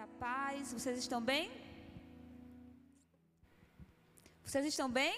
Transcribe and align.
a 0.00 0.06
paz. 0.06 0.72
Vocês 0.72 0.98
estão 0.98 1.20
bem? 1.20 1.50
Vocês 4.42 4.64
estão 4.64 4.90
bem? 4.90 5.14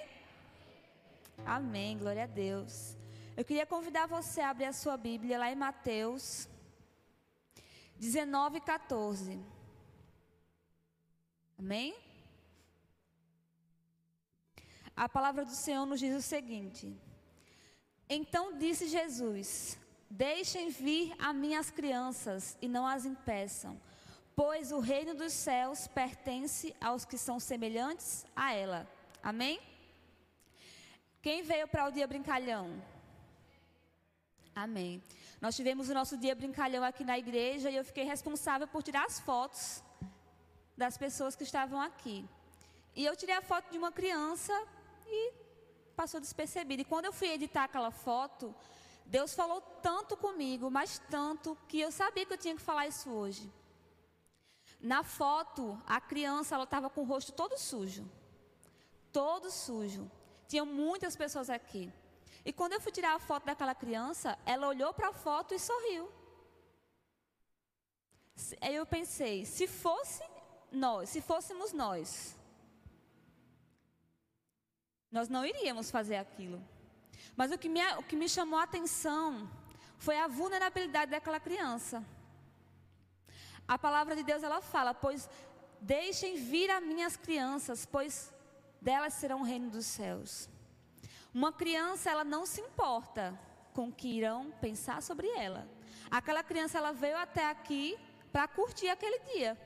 Amém, 1.47 1.97
glória 1.97 2.25
a 2.25 2.27
Deus. 2.27 2.97
Eu 3.37 3.45
queria 3.45 3.65
convidar 3.65 4.07
você 4.07 4.41
a 4.41 4.51
abrir 4.51 4.65
a 4.65 4.73
sua 4.73 4.97
Bíblia 4.97 5.39
lá 5.39 5.53
em 5.53 5.55
Mateus 5.55 6.49
19, 7.97 8.61
14. 8.61 9.41
Amém? 11.57 11.95
A 14.97 15.09
palavra 15.09 15.45
do 15.45 15.55
Senhor 15.55 15.87
nos 15.87 16.01
diz 16.01 16.17
o 16.17 16.21
seguinte: 16.21 16.93
Então 18.09 18.59
disse 18.59 18.89
Jesus: 18.89 19.79
Deixem 20.11 20.71
vir 20.71 21.15
a 21.21 21.33
minhas 21.33 21.71
crianças 21.71 22.59
e 22.61 22.67
não 22.67 22.85
as 22.85 23.07
impeçam, 23.07 23.81
pois 24.35 24.73
o 24.73 24.81
reino 24.81 25.15
dos 25.15 25.33
céus 25.33 25.87
pertence 25.87 26.75
aos 26.81 27.05
que 27.05 27.19
são 27.19 27.39
semelhantes 27.39 28.25
a 28.35 28.53
ela. 28.53 28.89
Amém? 29.23 29.61
Quem 31.21 31.43
veio 31.43 31.69
para 31.69 31.87
o 31.87 31.93
dia 31.93 32.07
brincalhão? 32.07 32.83
Amém. 34.55 35.03
Nós 35.41 35.57
tivemos 35.57 35.89
o 35.89 35.95
nosso 35.95 36.17
dia 36.17 36.35
brincalhão 36.35 36.85
aqui 36.85 37.05
na 37.05 37.19
igreja 37.19 37.71
e 37.71 37.77
eu 37.77 37.85
fiquei 37.85 38.05
responsável 38.05 38.67
por 38.67 38.83
tirar 38.83 39.05
as 39.07 39.21
fotos 39.21 39.83
das 40.77 40.97
pessoas 40.99 41.35
que 41.37 41.45
estavam 41.45 41.81
aqui. 41.81 42.25
E 42.95 43.05
eu 43.05 43.17
tirei 43.17 43.35
a 43.35 43.43
foto 43.43 43.71
de 43.71 43.79
uma 43.79 43.93
criança 43.93 44.53
e 45.07 45.33
passou 45.97 46.21
despercebida. 46.21 46.83
E 46.83 46.85
quando 46.85 47.07
eu 47.07 47.13
fui 47.13 47.29
editar 47.29 47.65
aquela 47.65 47.91
foto, 47.91 48.55
Deus 49.07 49.35
falou 49.35 49.61
tanto 49.83 50.17
comigo, 50.17 50.71
mas 50.71 51.01
tanto, 51.11 51.57
que 51.69 51.81
eu 51.81 51.91
sabia 51.91 52.27
que 52.27 52.33
eu 52.33 52.39
tinha 52.39 52.55
que 52.55 52.61
falar 52.61 52.87
isso 52.87 53.11
hoje. 53.11 53.51
Na 54.83 55.05
foto, 55.05 55.81
a 55.87 56.01
criança 56.01 56.57
ela 56.57 56.65
estava 56.65 56.91
com 56.91 57.03
o 57.03 57.05
rosto 57.05 57.31
todo 57.31 57.57
sujo. 57.57 58.05
Todo 59.13 59.49
sujo. 59.49 60.11
Tinham 60.49 60.67
muitas 60.67 61.15
pessoas 61.15 61.49
aqui. 61.49 61.93
E 62.45 62.53
quando 62.53 62.73
eu 62.73 62.81
fui 62.81 62.91
tirar 62.91 63.15
a 63.15 63.21
foto 63.21 63.45
daquela 63.45 63.77
criança, 63.77 64.37
ela 64.45 64.67
olhou 64.67 64.93
para 64.93 65.11
a 65.11 65.13
foto 65.13 65.55
e 65.55 65.59
sorriu. 65.61 66.11
Aí 68.61 68.75
eu 68.75 68.85
pensei, 68.85 69.45
se 69.45 69.69
fosse 69.69 70.25
nós, 70.73 71.11
se 71.11 71.21
fôssemos 71.21 71.73
nós, 71.73 72.37
nós 75.13 75.29
não 75.29 75.47
iríamos 75.47 75.91
fazer 75.91 76.17
aquilo. 76.17 76.61
Mas 77.37 77.53
o 77.53 77.59
que, 77.59 77.69
me, 77.69 77.81
o 77.95 78.03
que 78.03 78.17
me 78.17 78.29
chamou 78.29 78.59
a 78.59 78.65
atenção 78.65 79.49
foi 79.99 80.19
a 80.19 80.27
vulnerabilidade 80.27 81.13
daquela 81.13 81.39
criança. 81.39 82.05
A 83.67 83.79
palavra 83.79 84.15
de 84.17 84.23
Deus 84.23 84.43
ela 84.43 84.61
fala: 84.61 84.93
Pois 84.95 85.29
deixem 85.81 86.37
vir 86.37 86.71
a 86.71 86.81
minhas 86.81 87.17
crianças, 87.17 87.87
pois 87.87 88.33
delas 88.81 89.15
serão 89.15 89.41
o 89.41 89.45
reino 89.45 89.71
dos 89.71 89.87
céus. 89.87 90.49
Uma 91.33 91.53
criança 91.53 92.11
ela 92.11 92.25
não 92.25 92.45
se 92.45 92.61
importa 92.61 93.39
com 93.73 93.89
o 93.89 93.93
que 93.93 94.09
irão 94.09 94.51
pensar 94.61 95.03
sobre 95.03 95.29
ela. 95.29 95.67
Aquela 96.11 96.43
criança 96.43 96.79
ela 96.79 96.93
veio 96.93 97.17
até 97.17 97.49
aqui 97.49 97.99
para 98.31 98.47
curtir 98.47 98.89
aquele 98.89 99.19
dia. 99.33 99.59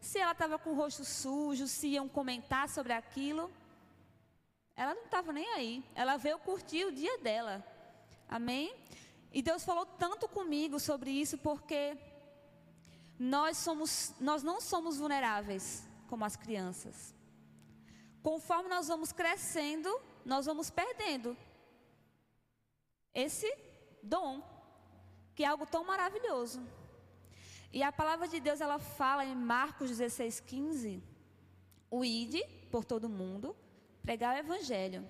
Se 0.00 0.18
ela 0.18 0.32
estava 0.32 0.58
com 0.58 0.70
o 0.70 0.74
rosto 0.74 1.04
sujo, 1.04 1.66
se 1.66 1.88
iam 1.88 2.08
comentar 2.08 2.68
sobre 2.68 2.92
aquilo, 2.92 3.50
ela 4.74 4.94
não 4.94 5.04
estava 5.04 5.32
nem 5.32 5.48
aí. 5.52 5.84
Ela 5.94 6.16
veio 6.16 6.38
curtir 6.38 6.84
o 6.86 6.92
dia 6.92 7.18
dela. 7.18 7.64
Amém? 8.28 8.74
E 9.32 9.42
Deus 9.42 9.64
falou 9.64 9.86
tanto 9.86 10.28
comigo 10.28 10.80
sobre 10.80 11.10
isso 11.10 11.38
porque 11.38 11.96
nós 13.20 13.58
somos, 13.58 14.14
nós 14.18 14.42
não 14.42 14.60
somos 14.60 14.98
vulneráveis 14.98 15.86
como 16.08 16.24
as 16.24 16.34
crianças. 16.34 17.14
Conforme 18.22 18.68
nós 18.68 18.88
vamos 18.88 19.12
crescendo, 19.12 19.88
nós 20.24 20.46
vamos 20.46 20.70
perdendo 20.70 21.36
esse 23.14 23.46
dom, 24.02 24.42
que 25.34 25.44
é 25.44 25.46
algo 25.46 25.66
tão 25.66 25.84
maravilhoso. 25.84 26.66
E 27.72 27.82
a 27.82 27.92
palavra 27.92 28.26
de 28.26 28.40
Deus 28.40 28.60
ela 28.60 28.78
fala 28.78 29.24
em 29.24 29.36
Marcos 29.36 29.90
16:15, 29.90 31.02
o 31.90 32.04
ide 32.04 32.42
por 32.70 32.84
todo 32.84 33.08
mundo 33.08 33.54
Pregar 34.02 34.34
o 34.34 34.38
evangelho. 34.38 35.06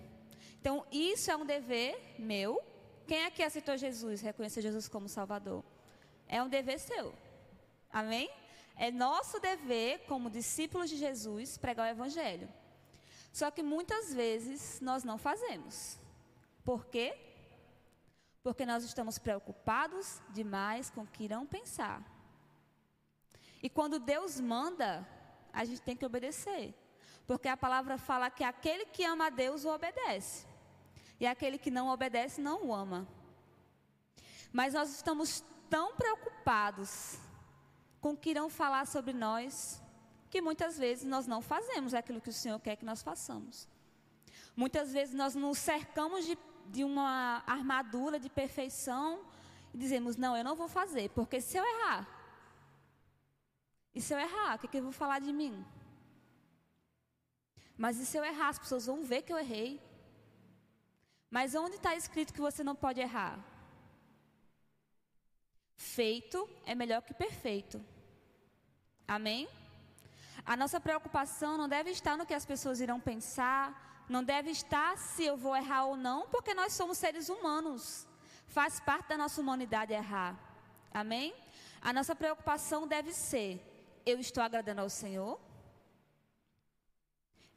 Então, 0.60 0.84
isso 0.90 1.30
é 1.30 1.36
um 1.36 1.46
dever 1.46 2.16
meu. 2.18 2.62
Quem 3.06 3.24
aqui 3.24 3.42
aceitou 3.42 3.76
Jesus, 3.76 4.20
reconheceu 4.20 4.62
Jesus 4.62 4.88
como 4.88 5.08
Salvador? 5.08 5.64
É 6.26 6.42
um 6.42 6.48
dever 6.48 6.78
seu. 6.78 7.14
Amém? 7.92 8.30
É 8.76 8.90
nosso 8.90 9.38
dever, 9.40 10.06
como 10.06 10.30
discípulos 10.30 10.88
de 10.88 10.96
Jesus, 10.96 11.58
pregar 11.58 11.86
o 11.86 11.90
evangelho. 11.90 12.48
Só 13.32 13.50
que 13.50 13.62
muitas 13.62 14.14
vezes 14.14 14.80
nós 14.80 15.04
não 15.04 15.18
fazemos. 15.18 15.98
Por 16.64 16.86
quê? 16.86 17.16
Porque 18.42 18.64
nós 18.64 18.84
estamos 18.84 19.18
preocupados 19.18 20.20
demais 20.30 20.88
com 20.90 21.02
o 21.02 21.06
que 21.06 21.24
irão 21.24 21.46
pensar. 21.46 22.02
E 23.62 23.68
quando 23.68 23.98
Deus 23.98 24.40
manda, 24.40 25.06
a 25.52 25.64
gente 25.64 25.82
tem 25.82 25.96
que 25.96 26.06
obedecer. 26.06 26.74
Porque 27.26 27.48
a 27.48 27.56
palavra 27.56 27.98
fala 27.98 28.30
que 28.30 28.42
aquele 28.42 28.86
que 28.86 29.04
ama 29.04 29.26
a 29.26 29.30
Deus 29.30 29.64
o 29.64 29.74
obedece. 29.74 30.46
E 31.20 31.26
aquele 31.26 31.58
que 31.58 31.70
não 31.70 31.88
obedece 31.88 32.40
não 32.40 32.64
o 32.64 32.74
ama. 32.74 33.06
Mas 34.52 34.74
nós 34.74 34.90
estamos 34.90 35.44
tão 35.68 35.94
preocupados 35.94 37.18
com 38.00 38.16
que 38.16 38.30
irão 38.30 38.48
falar 38.48 38.86
sobre 38.86 39.12
nós, 39.12 39.82
que 40.30 40.40
muitas 40.40 40.78
vezes 40.78 41.04
nós 41.04 41.26
não 41.26 41.40
fazemos 41.40 41.92
aquilo 41.94 42.20
que 42.20 42.30
o 42.30 42.32
Senhor 42.32 42.58
quer 42.60 42.76
que 42.76 42.84
nós 42.84 43.02
façamos. 43.02 43.68
Muitas 44.56 44.92
vezes 44.92 45.14
nós 45.14 45.34
nos 45.34 45.58
cercamos 45.58 46.24
de, 46.24 46.38
de 46.66 46.84
uma 46.84 47.42
armadura 47.46 48.18
de 48.18 48.28
perfeição 48.28 49.20
e 49.74 49.78
dizemos: 49.78 50.16
Não, 50.16 50.36
eu 50.36 50.44
não 50.44 50.54
vou 50.54 50.68
fazer, 50.68 51.10
porque 51.10 51.40
se 51.40 51.56
eu 51.56 51.64
errar, 51.64 52.08
e 53.94 54.00
se 54.00 54.14
eu 54.14 54.18
errar, 54.18 54.56
o 54.56 54.58
que, 54.58 54.68
que 54.68 54.78
eu 54.78 54.82
vou 54.82 54.92
falar 54.92 55.18
de 55.18 55.32
mim? 55.32 55.64
Mas 57.76 57.98
e 57.98 58.06
se 58.06 58.16
eu 58.16 58.24
errar? 58.24 58.48
As 58.48 58.58
pessoas 58.58 58.86
vão 58.86 59.02
ver 59.02 59.22
que 59.22 59.32
eu 59.32 59.38
errei. 59.38 59.80
Mas 61.30 61.54
onde 61.54 61.76
está 61.76 61.94
escrito 61.94 62.32
que 62.32 62.40
você 62.40 62.62
não 62.62 62.76
pode 62.76 63.00
errar? 63.00 63.38
Feito 65.76 66.48
é 66.66 66.74
melhor 66.74 67.00
que 67.02 67.14
perfeito. 67.14 67.82
Amém? 69.16 69.48
A 70.46 70.54
nossa 70.56 70.78
preocupação 70.78 71.58
não 71.58 71.68
deve 71.68 71.90
estar 71.90 72.16
no 72.16 72.24
que 72.24 72.38
as 72.40 72.46
pessoas 72.52 72.80
irão 72.80 73.00
pensar, 73.00 73.64
não 74.08 74.22
deve 74.22 74.50
estar 74.50 74.96
se 74.96 75.24
eu 75.24 75.36
vou 75.36 75.56
errar 75.56 75.86
ou 75.86 75.96
não, 75.96 76.28
porque 76.28 76.54
nós 76.54 76.74
somos 76.74 76.96
seres 76.96 77.28
humanos. 77.28 78.06
Faz 78.46 78.78
parte 78.78 79.08
da 79.08 79.18
nossa 79.18 79.40
humanidade 79.40 79.92
errar. 79.92 80.32
Amém? 80.94 81.34
A 81.82 81.92
nossa 81.92 82.14
preocupação 82.14 82.86
deve 82.86 83.12
ser: 83.12 83.50
eu 84.06 84.20
estou 84.20 84.42
agradando 84.44 84.80
ao 84.80 84.88
Senhor? 84.88 85.40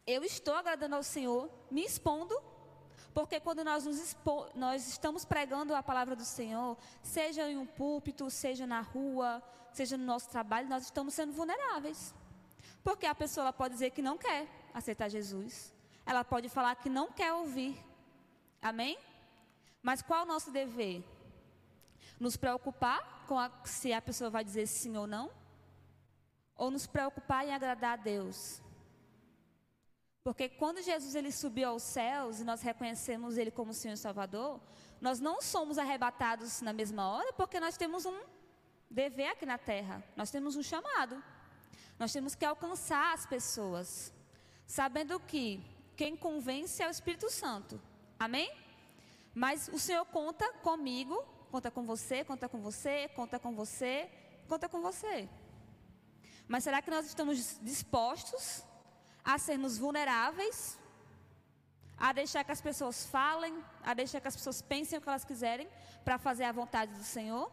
eu 0.05 0.23
estou 0.23 0.53
agradando 0.53 0.95
ao 0.95 1.03
Senhor, 1.03 1.49
me 1.71 1.83
expondo, 1.83 2.35
porque 3.13 3.39
quando 3.39 3.63
nós, 3.63 3.85
expo, 3.85 4.47
nós 4.55 4.87
estamos 4.87 5.23
pregando 5.23 5.75
a 5.75 5.83
palavra 5.83 6.15
do 6.15 6.25
Senhor, 6.25 6.75
seja 7.01 7.49
em 7.49 7.57
um 7.57 7.65
púlpito, 7.65 8.29
seja 8.29 8.65
na 8.65 8.81
rua, 8.81 9.41
seja 9.71 9.97
no 9.97 10.03
nosso 10.03 10.29
trabalho, 10.29 10.67
nós 10.67 10.83
estamos 10.83 11.13
sendo 11.13 11.31
vulneráveis. 11.31 12.13
Porque 12.83 13.05
a 13.05 13.13
pessoa 13.13 13.53
pode 13.53 13.75
dizer 13.75 13.91
que 13.91 14.01
não 14.01 14.17
quer 14.17 14.47
aceitar 14.73 15.09
Jesus, 15.09 15.73
ela 16.05 16.23
pode 16.23 16.49
falar 16.49 16.75
que 16.75 16.89
não 16.89 17.11
quer 17.11 17.31
ouvir, 17.33 17.77
amém? 18.61 18.97
Mas 19.81 20.01
qual 20.01 20.23
o 20.23 20.27
nosso 20.27 20.49
dever? 20.49 21.03
Nos 22.19 22.35
preocupar 22.35 23.25
com 23.27 23.37
a, 23.37 23.51
se 23.63 23.93
a 23.93 24.01
pessoa 24.01 24.29
vai 24.29 24.43
dizer 24.43 24.65
sim 24.65 24.97
ou 24.97 25.05
não? 25.05 25.29
Ou 26.55 26.71
nos 26.71 26.87
preocupar 26.87 27.45
em 27.45 27.53
agradar 27.53 27.93
a 27.93 28.01
Deus? 28.01 28.62
Porque 30.23 30.47
quando 30.47 30.81
Jesus 30.81 31.15
ele 31.15 31.31
subiu 31.31 31.69
aos 31.69 31.83
céus 31.83 32.39
e 32.39 32.45
nós 32.45 32.61
reconhecemos 32.61 33.37
ele 33.37 33.51
como 33.51 33.73
Senhor 33.73 33.95
e 33.95 33.97
Salvador, 33.97 34.59
nós 35.01 35.19
não 35.19 35.41
somos 35.41 35.77
arrebatados 35.77 36.61
na 36.61 36.71
mesma 36.71 37.09
hora, 37.09 37.33
porque 37.33 37.59
nós 37.59 37.75
temos 37.75 38.05
um 38.05 38.17
dever 38.89 39.27
aqui 39.27 39.45
na 39.45 39.57
terra. 39.57 40.01
Nós 40.15 40.31
temos 40.31 40.55
um 40.55 40.63
chamado. 40.63 41.21
Nós 41.99 42.13
temos 42.13 42.35
que 42.35 42.45
alcançar 42.45 43.13
as 43.13 43.25
pessoas, 43.25 44.13
sabendo 44.65 45.19
que 45.19 45.61
quem 45.97 46.15
convence 46.15 46.81
é 46.81 46.87
o 46.87 46.91
Espírito 46.91 47.29
Santo. 47.29 47.79
Amém? 48.17 48.49
Mas 49.35 49.67
o 49.67 49.77
Senhor 49.77 50.05
conta 50.05 50.51
comigo, 50.53 51.21
conta 51.51 51.69
com 51.69 51.83
você, 51.83 52.23
conta 52.23 52.47
com 52.47 52.61
você, 52.61 53.09
conta 53.09 53.37
com 53.37 53.53
você, 53.53 54.09
conta 54.47 54.69
com 54.69 54.81
você. 54.81 55.27
Mas 56.47 56.63
será 56.63 56.81
que 56.81 56.89
nós 56.89 57.05
estamos 57.05 57.59
dispostos 57.61 58.63
a 59.23 59.37
sermos 59.37 59.77
vulneráveis, 59.77 60.77
a 61.97 62.11
deixar 62.11 62.43
que 62.43 62.51
as 62.51 62.61
pessoas 62.61 63.05
falem, 63.05 63.63
a 63.83 63.93
deixar 63.93 64.19
que 64.19 64.27
as 64.27 64.35
pessoas 64.35 64.61
pensem 64.61 64.97
o 64.97 65.01
que 65.01 65.09
elas 65.09 65.23
quiserem 65.23 65.67
para 66.03 66.17
fazer 66.17 66.43
a 66.43 66.51
vontade 66.51 66.93
do 66.93 67.03
Senhor. 67.03 67.51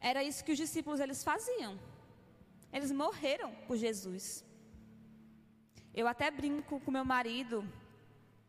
Era 0.00 0.22
isso 0.22 0.44
que 0.44 0.52
os 0.52 0.58
discípulos 0.58 1.00
eles 1.00 1.22
faziam. 1.22 1.78
Eles 2.72 2.90
morreram 2.90 3.52
por 3.66 3.76
Jesus. 3.76 4.44
Eu 5.94 6.08
até 6.08 6.30
brinco 6.30 6.80
com 6.80 6.90
meu 6.90 7.04
marido. 7.04 7.66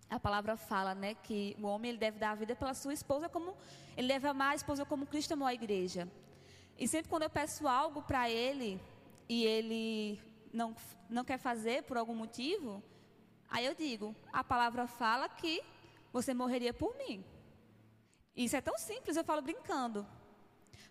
A 0.10 0.20
palavra 0.20 0.56
fala, 0.56 0.96
né, 0.96 1.16
que 1.16 1.56
o 1.62 1.66
homem 1.68 1.90
ele 1.90 1.98
deve 1.98 2.20
dar 2.20 2.32
a 2.32 2.36
vida 2.36 2.56
pela 2.56 2.74
sua 2.74 2.94
esposa 2.94 3.28
como 3.28 3.56
ele 3.98 4.08
deve 4.08 4.28
amar 4.28 4.52
a 4.52 4.56
esposa 4.56 4.86
como 4.86 5.06
Cristo 5.06 5.34
amou 5.34 5.48
a 5.48 5.54
igreja. 5.54 6.08
E 6.78 6.88
sempre 6.88 7.10
quando 7.10 7.24
eu 7.24 7.30
peço 7.30 7.68
algo 7.68 8.02
para 8.02 8.30
ele 8.30 8.80
e 9.28 9.46
ele 9.46 10.22
não 10.56 10.76
não 11.10 11.24
quer 11.24 11.38
fazer 11.38 11.84
por 11.84 11.98
algum 11.98 12.16
motivo, 12.16 12.82
aí 13.50 13.66
eu 13.66 13.76
digo: 13.76 14.16
a 14.32 14.44
palavra 14.44 14.88
fala 14.88 15.30
que 15.30 15.62
você 16.12 16.34
morreria 16.34 16.74
por 16.74 16.96
mim. 16.98 17.24
Isso 18.36 18.56
é 18.56 18.62
tão 18.62 18.78
simples, 18.78 19.16
eu 19.16 19.24
falo 19.24 19.42
brincando. 19.42 20.06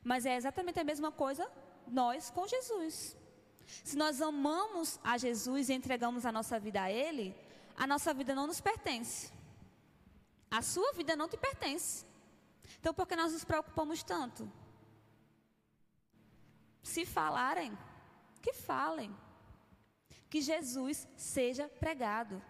Mas 0.02 0.26
é 0.26 0.37
exatamente 0.37 0.78
a 0.78 0.84
mesma 0.84 1.11
coisa 1.11 1.50
nós 1.87 2.31
com 2.31 2.46
Jesus. 2.46 3.16
Se 3.82 3.96
nós 3.96 4.20
amamos 4.20 5.00
a 5.02 5.16
Jesus 5.16 5.69
e 5.69 5.75
entregamos 5.75 6.26
a 6.26 6.32
nossa 6.32 6.58
vida 6.58 6.82
a 6.82 6.90
Ele, 6.90 7.34
a 7.76 7.87
nossa 7.87 8.12
vida 8.12 8.34
não 8.34 8.46
nos 8.46 8.61
pertence. 8.61 9.32
A 10.50 10.62
sua 10.62 10.93
vida 10.93 11.16
não 11.16 11.28
te 11.28 11.37
pertence. 11.37 12.05
Então, 12.78 12.94
por 12.94 13.06
que 13.06 13.16
nós 13.16 13.32
nos 13.32 13.44
preocupamos 13.44 14.02
tanto? 14.02 14.50
Se 16.82 17.05
falarem, 17.06 17.76
que 18.43 18.52
falem. 18.52 19.14
Que 20.35 20.41
Jesus 20.41 21.07
seja 21.17 21.69
pregado. 21.69 22.43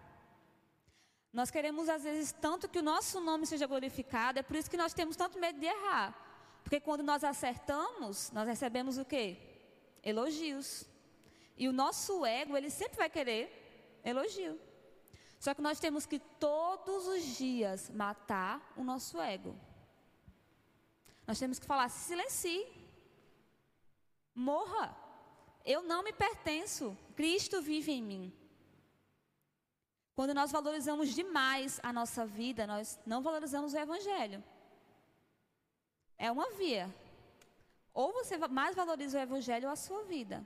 Nós 1.31 1.51
queremos, 1.51 1.87
às 1.87 2.03
vezes, 2.03 2.31
tanto 2.31 2.67
que 2.67 2.79
o 2.79 2.81
nosso 2.81 3.19
nome 3.19 3.45
seja 3.45 3.67
glorificado, 3.67 4.39
é 4.39 4.41
por 4.41 4.55
isso 4.55 4.71
que 4.71 4.83
nós 4.83 4.91
temos 4.91 5.15
tanto 5.15 5.37
medo 5.37 5.59
de 5.59 5.67
errar. 5.67 6.07
Porque 6.63 6.79
quando 6.79 7.03
nós 7.03 7.23
acertamos, 7.23 8.31
nós 8.31 8.47
recebemos 8.47 8.97
o 8.97 9.05
quê? 9.05 9.37
Elogios. 10.01 10.83
E 11.55 11.67
o 11.67 11.71
nosso 11.71 12.25
ego, 12.25 12.57
ele 12.57 12.71
sempre 12.71 12.97
vai 12.97 13.07
querer 13.07 14.01
elogio. 14.03 14.59
Só 15.39 15.53
que 15.53 15.61
nós 15.61 15.79
temos 15.79 16.07
que 16.07 16.17
todos 16.17 17.05
os 17.05 17.37
dias 17.37 17.91
matar 17.91 18.73
o 18.75 18.83
nosso 18.83 19.21
ego. 19.21 19.55
Nós 21.27 21.37
temos 21.37 21.59
que 21.59 21.67
falar: 21.67 21.87
silencie. 21.89 22.65
Morra. 24.33 25.04
Eu 25.65 25.81
não 25.81 26.03
me 26.03 26.13
pertenço. 26.13 26.95
Cristo 27.15 27.61
vive 27.61 27.91
em 27.91 28.03
mim. 28.03 28.33
Quando 30.13 30.33
nós 30.33 30.51
valorizamos 30.51 31.09
demais 31.09 31.79
a 31.83 31.91
nossa 31.91 32.25
vida, 32.25 32.65
nós 32.65 32.99
não 33.05 33.21
valorizamos 33.21 33.73
o 33.73 33.77
Evangelho. 33.77 34.43
É 36.17 36.31
uma 36.31 36.51
via. 36.51 36.93
Ou 37.93 38.13
você 38.13 38.37
mais 38.47 38.75
valoriza 38.75 39.17
o 39.17 39.21
Evangelho 39.21 39.67
ou 39.67 39.73
a 39.73 39.75
sua 39.75 40.03
vida. 40.03 40.45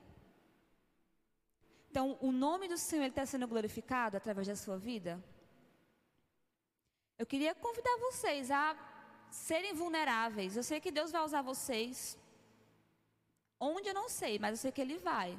Então, 1.92 2.18
o 2.21 2.31
nome 2.31 2.68
do 2.68 2.77
Senhor 2.77 3.07
está 3.07 3.25
sendo 3.25 3.48
glorificado 3.48 4.16
através 4.16 4.48
da 4.48 4.56
sua 4.56 4.77
vida? 4.77 5.24
Eu 7.18 7.25
queria 7.25 7.54
convidar 7.54 7.98
vocês 8.07 8.50
a 8.50 8.75
serem 9.30 9.74
vulneráveis. 9.74 10.56
Eu 10.56 10.63
sei 10.63 10.80
que 10.80 10.92
Deus 10.92 11.12
vai 11.12 11.24
usar 11.24 11.42
vocês. 11.42 12.18
Onde 13.60 13.90
eu 13.90 13.94
não 13.94 14.08
sei, 14.08 14.40
mas 14.40 14.52
eu 14.52 14.58
sei 14.58 14.72
que 14.72 14.82
Ele 14.82 14.98
vai. 14.98 15.38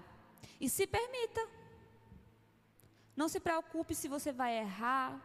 E 0.60 0.68
se 0.68 0.86
permita. 0.86 1.40
Não 3.16 3.28
se 3.28 3.40
preocupe 3.40 3.94
se 3.94 4.08
você 4.08 4.32
vai 4.32 4.58
errar. 4.58 5.20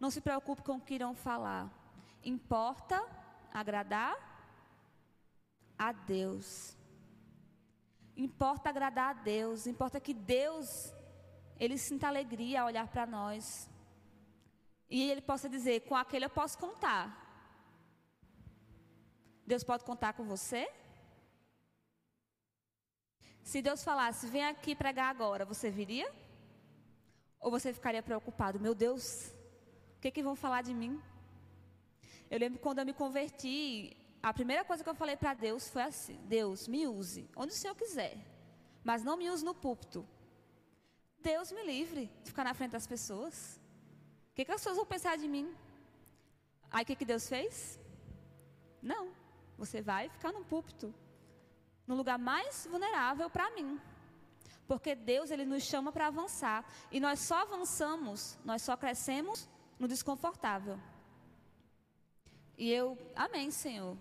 Não 0.00 0.10
se 0.10 0.20
preocupe 0.20 0.62
com 0.62 0.76
o 0.76 0.80
que 0.80 0.94
irão 0.94 1.14
falar. 1.14 1.70
Importa 2.24 3.04
agradar 3.52 4.16
a 5.78 5.92
Deus. 5.92 6.76
Importa 8.16 8.68
agradar 8.68 9.10
a 9.10 9.12
Deus, 9.12 9.66
importa 9.66 10.00
que 10.00 10.14
Deus 10.14 10.92
ele 11.58 11.76
sinta 11.76 12.06
alegria 12.06 12.60
ao 12.60 12.66
olhar 12.66 12.86
para 12.88 13.06
nós. 13.06 13.68
E 14.88 15.10
ele 15.10 15.20
possa 15.20 15.48
dizer: 15.48 15.80
com 15.80 15.96
aquele 15.96 16.24
eu 16.24 16.30
posso 16.30 16.56
contar. 16.58 17.20
Deus 19.46 19.64
pode 19.64 19.84
contar 19.84 20.12
com 20.14 20.24
você? 20.24 20.70
Se 23.44 23.60
Deus 23.60 23.84
falasse, 23.84 24.26
vem 24.26 24.42
aqui 24.42 24.74
pregar 24.74 25.10
agora, 25.10 25.44
você 25.44 25.70
viria? 25.70 26.10
Ou 27.38 27.50
você 27.50 27.74
ficaria 27.74 28.02
preocupado? 28.02 28.58
Meu 28.58 28.74
Deus, 28.74 29.34
o 29.96 30.00
que, 30.00 30.10
que 30.10 30.22
vão 30.22 30.34
falar 30.34 30.62
de 30.62 30.72
mim? 30.72 30.98
Eu 32.30 32.38
lembro 32.38 32.58
quando 32.58 32.78
eu 32.78 32.86
me 32.86 32.94
converti, 32.94 33.94
a 34.22 34.32
primeira 34.32 34.64
coisa 34.64 34.82
que 34.82 34.88
eu 34.88 34.94
falei 34.94 35.14
para 35.14 35.34
Deus 35.34 35.68
foi 35.68 35.82
assim: 35.82 36.18
Deus, 36.24 36.66
me 36.66 36.86
use 36.86 37.28
onde 37.36 37.52
o 37.52 37.56
Senhor 37.56 37.74
quiser, 37.74 38.16
mas 38.82 39.04
não 39.04 39.14
me 39.14 39.30
use 39.30 39.44
no 39.44 39.54
púlpito. 39.54 40.08
Deus 41.20 41.52
me 41.52 41.62
livre 41.64 42.10
de 42.22 42.30
ficar 42.30 42.44
na 42.44 42.54
frente 42.54 42.72
das 42.72 42.86
pessoas. 42.86 43.60
O 44.30 44.34
que, 44.34 44.46
que 44.46 44.52
as 44.52 44.60
pessoas 44.60 44.76
vão 44.76 44.86
pensar 44.86 45.18
de 45.18 45.28
mim? 45.28 45.54
Aí 46.70 46.82
o 46.82 46.86
que, 46.86 46.96
que 46.96 47.04
Deus 47.04 47.28
fez? 47.28 47.78
Não, 48.82 49.12
você 49.58 49.82
vai 49.82 50.08
ficar 50.08 50.32
no 50.32 50.44
púlpito, 50.46 50.94
no 51.86 51.94
lugar 51.94 52.18
mais 52.18 52.66
vulnerável 52.70 53.28
para 53.28 53.50
mim. 53.50 53.80
Porque 54.66 54.94
Deus 54.94 55.30
ele 55.30 55.44
nos 55.44 55.62
chama 55.62 55.92
para 55.92 56.06
avançar 56.06 56.64
e 56.90 56.98
nós 56.98 57.20
só 57.20 57.42
avançamos, 57.42 58.38
nós 58.44 58.62
só 58.62 58.76
crescemos 58.76 59.48
no 59.78 59.86
desconfortável. 59.86 60.78
E 62.56 62.70
eu, 62.70 62.96
amém, 63.14 63.50
Senhor. 63.50 63.96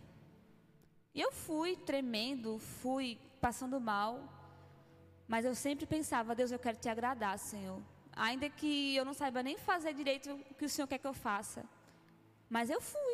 E 1.14 1.22
eu 1.22 1.32
fui 1.32 1.76
tremendo, 1.76 2.60
fui 2.60 3.20
passando 3.42 3.80
mal, 3.80 4.22
mas 5.28 5.46
eu 5.46 5.54
sempre 5.54 5.86
pensava, 5.86 6.36
Deus, 6.36 6.52
eu 6.52 6.60
quero 6.60 6.78
te 6.78 6.90
agradar, 6.90 7.38
Senhor. 7.38 7.82
Ainda 8.16 8.50
que 8.50 8.96
eu 8.96 9.04
não 9.04 9.14
saiba 9.14 9.42
nem 9.42 9.58
fazer 9.58 9.94
direito 9.94 10.32
o 10.50 10.54
que 10.54 10.66
o 10.66 10.70
Senhor 10.70 10.88
quer 10.88 11.00
que 11.00 11.08
eu 11.08 11.14
faça. 11.14 11.66
Mas 12.50 12.70
eu 12.70 12.80
fui. 12.80 13.13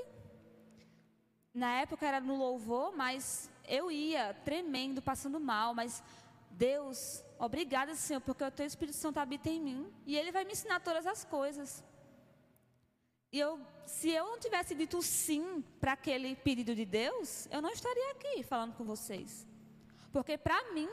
Na 1.53 1.79
época 1.81 2.05
era 2.05 2.21
no 2.21 2.35
louvor, 2.35 2.95
mas 2.95 3.49
eu 3.67 3.91
ia 3.91 4.33
tremendo, 4.45 5.01
passando 5.01 5.39
mal, 5.39 5.73
mas 5.73 6.03
Deus, 6.51 7.23
obrigada, 7.37 7.95
Senhor, 7.95 8.21
porque 8.21 8.43
o 8.43 8.51
teu 8.51 8.65
Espírito 8.65 8.97
Santo 8.97 9.19
habita 9.19 9.49
em 9.49 9.61
mim 9.61 9.93
e 10.05 10.17
ele 10.17 10.31
vai 10.31 10.43
me 10.43 10.51
ensinar 10.51 10.79
todas 10.81 11.07
as 11.07 11.23
coisas. 11.23 11.83
E 13.31 13.39
eu, 13.39 13.59
se 13.85 14.09
eu 14.09 14.25
não 14.25 14.39
tivesse 14.39 14.73
dito 14.73 15.01
sim 15.01 15.63
para 15.79 15.93
aquele 15.93 16.35
pedido 16.35 16.75
de 16.75 16.85
Deus, 16.85 17.47
eu 17.51 17.61
não 17.61 17.69
estaria 17.69 18.11
aqui 18.11 18.43
falando 18.43 18.73
com 18.75 18.83
vocês. 18.83 19.47
Porque 20.11 20.37
para 20.37 20.71
mim 20.73 20.89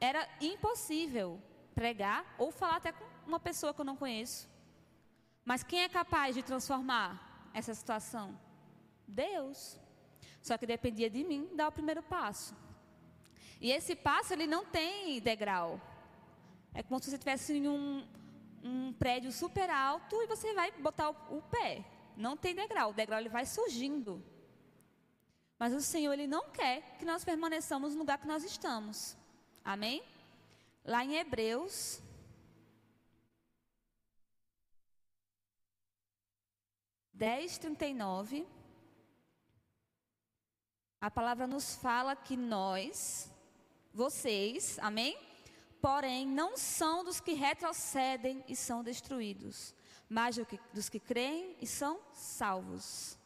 era 0.00 0.28
impossível 0.40 1.40
pregar 1.74 2.34
ou 2.38 2.50
falar 2.50 2.76
até 2.76 2.92
com 2.92 3.04
uma 3.26 3.40
pessoa 3.40 3.72
que 3.72 3.80
eu 3.80 3.84
não 3.84 3.96
conheço. 3.96 4.48
Mas 5.44 5.62
quem 5.62 5.80
é 5.80 5.88
capaz 5.88 6.34
de 6.34 6.42
transformar 6.42 7.50
essa 7.54 7.74
situação? 7.74 8.38
Deus. 9.06 9.80
Só 10.40 10.56
que 10.56 10.66
dependia 10.66 11.10
de 11.10 11.24
mim 11.24 11.48
dar 11.54 11.68
o 11.68 11.72
primeiro 11.72 12.02
passo. 12.02 12.56
E 13.60 13.70
esse 13.70 13.96
passo 13.96 14.32
ele 14.32 14.46
não 14.46 14.64
tem 14.64 15.20
degrau. 15.20 15.80
É 16.72 16.82
como 16.82 17.00
se 17.00 17.10
você 17.10 17.16
estivesse 17.16 17.52
em 17.52 17.68
um, 17.68 18.06
um 18.62 18.92
prédio 18.92 19.32
super 19.32 19.68
alto 19.68 20.22
e 20.22 20.26
você 20.26 20.54
vai 20.54 20.70
botar 20.72 21.10
o, 21.10 21.38
o 21.38 21.42
pé. 21.42 21.84
Não 22.16 22.36
tem 22.36 22.54
degrau, 22.54 22.90
o 22.90 22.94
degrau 22.94 23.18
ele 23.18 23.28
vai 23.28 23.46
surgindo. 23.46 24.22
Mas 25.58 25.72
o 25.74 25.80
Senhor 25.80 26.12
ele 26.12 26.26
não 26.26 26.50
quer 26.50 26.96
que 26.98 27.04
nós 27.04 27.24
permaneçamos 27.24 27.94
no 27.94 28.00
lugar 28.00 28.18
que 28.18 28.28
nós 28.28 28.44
estamos. 28.44 29.16
Amém? 29.64 30.02
Lá 30.84 31.04
em 31.04 31.16
Hebreus 31.16 32.00
dez 37.12 37.58
trinta 37.58 37.84
e 37.84 37.92
nove, 37.92 38.46
a 41.00 41.10
palavra 41.10 41.46
nos 41.46 41.76
fala 41.76 42.16
que 42.16 42.36
nós, 42.36 43.30
vocês, 43.92 44.78
amém? 44.80 45.28
porém 45.80 46.26
não 46.26 46.56
são 46.56 47.04
dos 47.04 47.20
que 47.20 47.32
retrocedem 47.32 48.44
e 48.48 48.56
são 48.56 48.82
destruídos, 48.82 49.74
mas 50.08 50.36
dos 50.72 50.88
que 50.88 50.98
creem 50.98 51.56
e 51.60 51.66
são 51.66 52.00
salvos. 52.12 53.18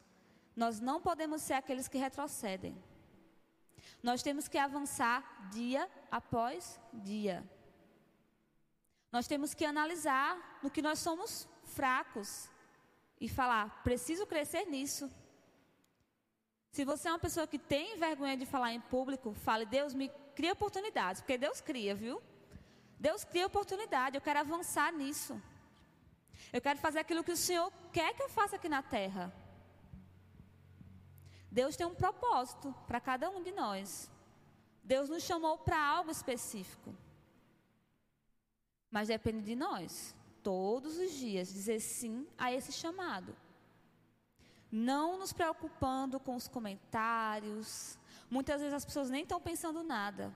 Nós 0.54 0.80
não 0.80 1.00
podemos 1.00 1.42
ser 1.42 1.54
aqueles 1.54 1.88
que 1.88 1.98
retrocedem. 1.98 2.76
Nós 4.02 4.22
temos 4.22 4.48
que 4.48 4.58
avançar 4.58 5.48
dia 5.50 5.88
após 6.10 6.78
dia. 6.92 7.48
Nós 9.10 9.26
temos 9.26 9.54
que 9.54 9.64
analisar 9.64 10.58
no 10.62 10.70
que 10.70 10.82
nós 10.82 10.98
somos 10.98 11.48
fracos 11.64 12.50
e 13.20 13.28
falar: 13.28 13.82
preciso 13.82 14.26
crescer 14.26 14.66
nisso. 14.66 15.10
Se 16.72 16.86
você 16.86 17.06
é 17.06 17.12
uma 17.12 17.18
pessoa 17.18 17.46
que 17.46 17.58
tem 17.58 17.98
vergonha 17.98 18.34
de 18.34 18.46
falar 18.46 18.72
em 18.72 18.80
público, 18.80 19.34
fale: 19.34 19.66
Deus 19.66 19.92
me 19.92 20.10
cria 20.34 20.54
oportunidades, 20.54 21.20
porque 21.20 21.36
Deus 21.36 21.60
cria, 21.60 21.94
viu? 21.94 22.20
Deus 22.98 23.24
cria 23.24 23.46
oportunidade, 23.46 24.16
eu 24.16 24.22
quero 24.22 24.40
avançar 24.40 24.90
nisso. 24.90 25.40
Eu 26.50 26.62
quero 26.62 26.78
fazer 26.78 27.00
aquilo 27.00 27.22
que 27.22 27.32
o 27.32 27.36
Senhor 27.36 27.70
quer 27.92 28.14
que 28.14 28.22
eu 28.22 28.28
faça 28.28 28.56
aqui 28.56 28.70
na 28.70 28.82
terra. 28.82 29.30
Deus 31.50 31.76
tem 31.76 31.86
um 31.86 31.94
propósito 31.94 32.74
para 32.86 33.00
cada 33.00 33.28
um 33.28 33.42
de 33.42 33.52
nós. 33.52 34.10
Deus 34.82 35.10
nos 35.10 35.22
chamou 35.22 35.58
para 35.58 35.78
algo 35.78 36.10
específico. 36.10 36.94
Mas 38.90 39.08
depende 39.08 39.42
de 39.42 39.54
nós, 39.54 40.14
todos 40.42 40.96
os 40.96 41.12
dias, 41.12 41.52
dizer 41.52 41.80
sim 41.80 42.26
a 42.38 42.50
esse 42.50 42.72
chamado. 42.72 43.36
Não 44.72 45.18
nos 45.18 45.34
preocupando 45.34 46.18
com 46.18 46.34
os 46.34 46.48
comentários. 46.48 47.98
Muitas 48.30 48.58
vezes 48.62 48.72
as 48.72 48.86
pessoas 48.86 49.10
nem 49.10 49.22
estão 49.22 49.38
pensando 49.38 49.82
nada. 49.82 50.32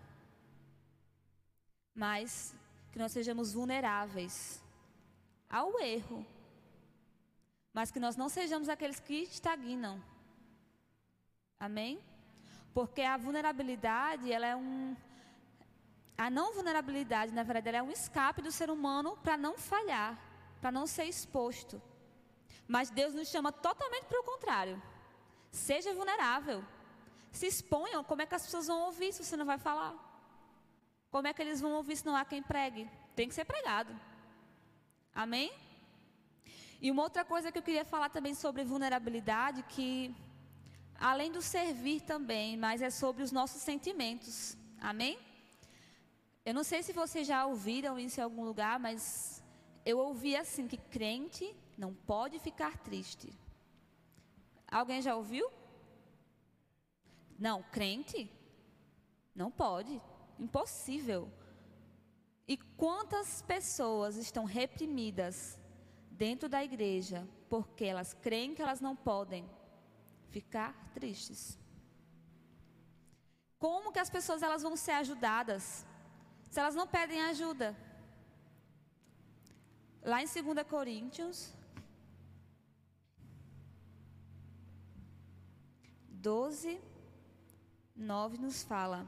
Mas 1.95 2.55
que 2.93 2.99
nós 2.99 3.12
sejamos 3.12 3.55
vulneráveis 3.55 4.62
ao 5.49 5.81
erro. 5.81 6.25
Mas 7.73 7.90
que 7.90 7.99
nós 7.99 8.14
não 8.14 8.28
sejamos 8.28 8.69
aqueles 8.69 9.00
que 9.00 9.14
estagnam. 9.23 10.02
Amém? 11.59 11.99
Porque 12.75 13.00
a 13.00 13.16
vulnerabilidade, 13.16 14.31
ela 14.31 14.47
é 14.47 14.55
um. 14.55 14.95
A 16.19 16.28
não 16.28 16.52
vulnerabilidade, 16.52 17.33
na 17.33 17.43
verdade, 17.43 17.69
ela 17.69 17.78
é 17.78 17.83
um 17.83 17.90
escape 17.90 18.43
do 18.43 18.52
ser 18.52 18.69
humano 18.69 19.16
para 19.23 19.38
não 19.38 19.57
falhar, 19.57 20.19
para 20.61 20.71
não 20.71 20.87
ser 20.87 21.05
exposto. 21.05 21.81
Mas 22.66 22.90
Deus 22.90 23.14
nos 23.14 23.28
chama 23.28 23.52
totalmente 23.52 24.06
para 24.06 24.20
o 24.20 24.25
contrário. 24.25 24.82
Seja 25.50 25.94
vulnerável. 25.94 26.64
Se 27.30 27.46
exponham. 27.46 28.02
Como 28.02 28.23
é 28.23 28.26
que 28.26 28.35
as 28.35 28.44
pessoas 28.44 28.66
vão 28.66 28.80
ouvir 28.87 29.12
se 29.12 29.25
você 29.25 29.37
não 29.37 29.46
vai 29.46 29.58
falar? 29.58 29.94
Como 31.11 31.28
é 31.28 31.32
que 31.32 31.42
eles 31.42 31.61
vão 31.61 31.73
ouvir 31.73 31.96
se 31.96 32.06
não 32.06 32.16
há 32.16 32.25
quem 32.25 32.42
pregue? 32.42 32.90
Tem 33.14 33.28
que 33.28 33.35
ser 33.35 33.44
pregado. 33.44 33.94
Amém? 35.14 35.52
E 36.80 36.90
uma 36.90 37.02
outra 37.02 37.25
coisa 37.25 37.50
que 37.50 37.58
eu 37.58 37.62
queria 37.62 37.85
falar 37.85 38.11
também 38.11 38.35
sobre 38.35 38.64
vulnerabilidade, 38.64 39.62
que 39.62 40.14
além 40.99 41.32
do 41.32 41.40
servir 41.40 42.02
também, 42.02 42.56
mas 42.56 42.82
é 42.82 42.90
sobre 42.90 43.23
os 43.23 43.32
nossos 43.32 43.62
sentimentos. 43.62 44.56
Amém? 44.80 45.18
Eu 46.44 46.52
não 46.52 46.62
sei 46.62 46.82
se 46.82 46.92
vocês 46.92 47.26
já 47.26 47.46
ouviram 47.46 47.99
isso 47.99 48.20
em 48.20 48.23
algum 48.23 48.44
lugar, 48.44 48.78
mas 48.78 49.42
eu 49.85 49.99
ouvi 49.99 50.37
assim 50.37 50.68
que 50.68 50.76
crente 50.76 51.54
não 51.76 51.95
pode 51.95 52.38
ficar 52.38 52.78
triste. 52.78 53.33
Alguém 54.68 55.00
já 55.02 55.14
ouviu? 55.14 55.50
Não, 57.38 57.62
crente 57.62 58.30
não 59.35 59.50
pode, 59.50 60.00
impossível. 60.38 61.30
E 62.49 62.56
quantas 62.56 63.42
pessoas 63.42 64.16
estão 64.16 64.45
reprimidas 64.45 65.59
dentro 66.11 66.49
da 66.49 66.64
igreja 66.64 67.28
porque 67.49 67.85
elas 67.85 68.14
creem 68.14 68.54
que 68.54 68.62
elas 68.62 68.80
não 68.80 68.97
podem 68.97 69.49
ficar 70.30 70.73
tristes? 70.95 71.59
Como 73.59 73.92
que 73.92 73.99
as 73.99 74.11
pessoas 74.11 74.42
elas 74.42 74.62
vão 74.62 74.76
ser 74.76 74.92
ajudadas 74.92 75.87
se 76.50 76.59
elas 76.59 76.75
não 76.75 76.87
pedem 76.87 77.21
ajuda? 77.23 77.76
Lá 80.02 80.23
em 80.23 80.26
2 80.26 80.66
Coríntios 80.68 81.52
12, 86.26 86.80
9 87.95 88.38
nos 88.38 88.64
fala: 88.64 89.06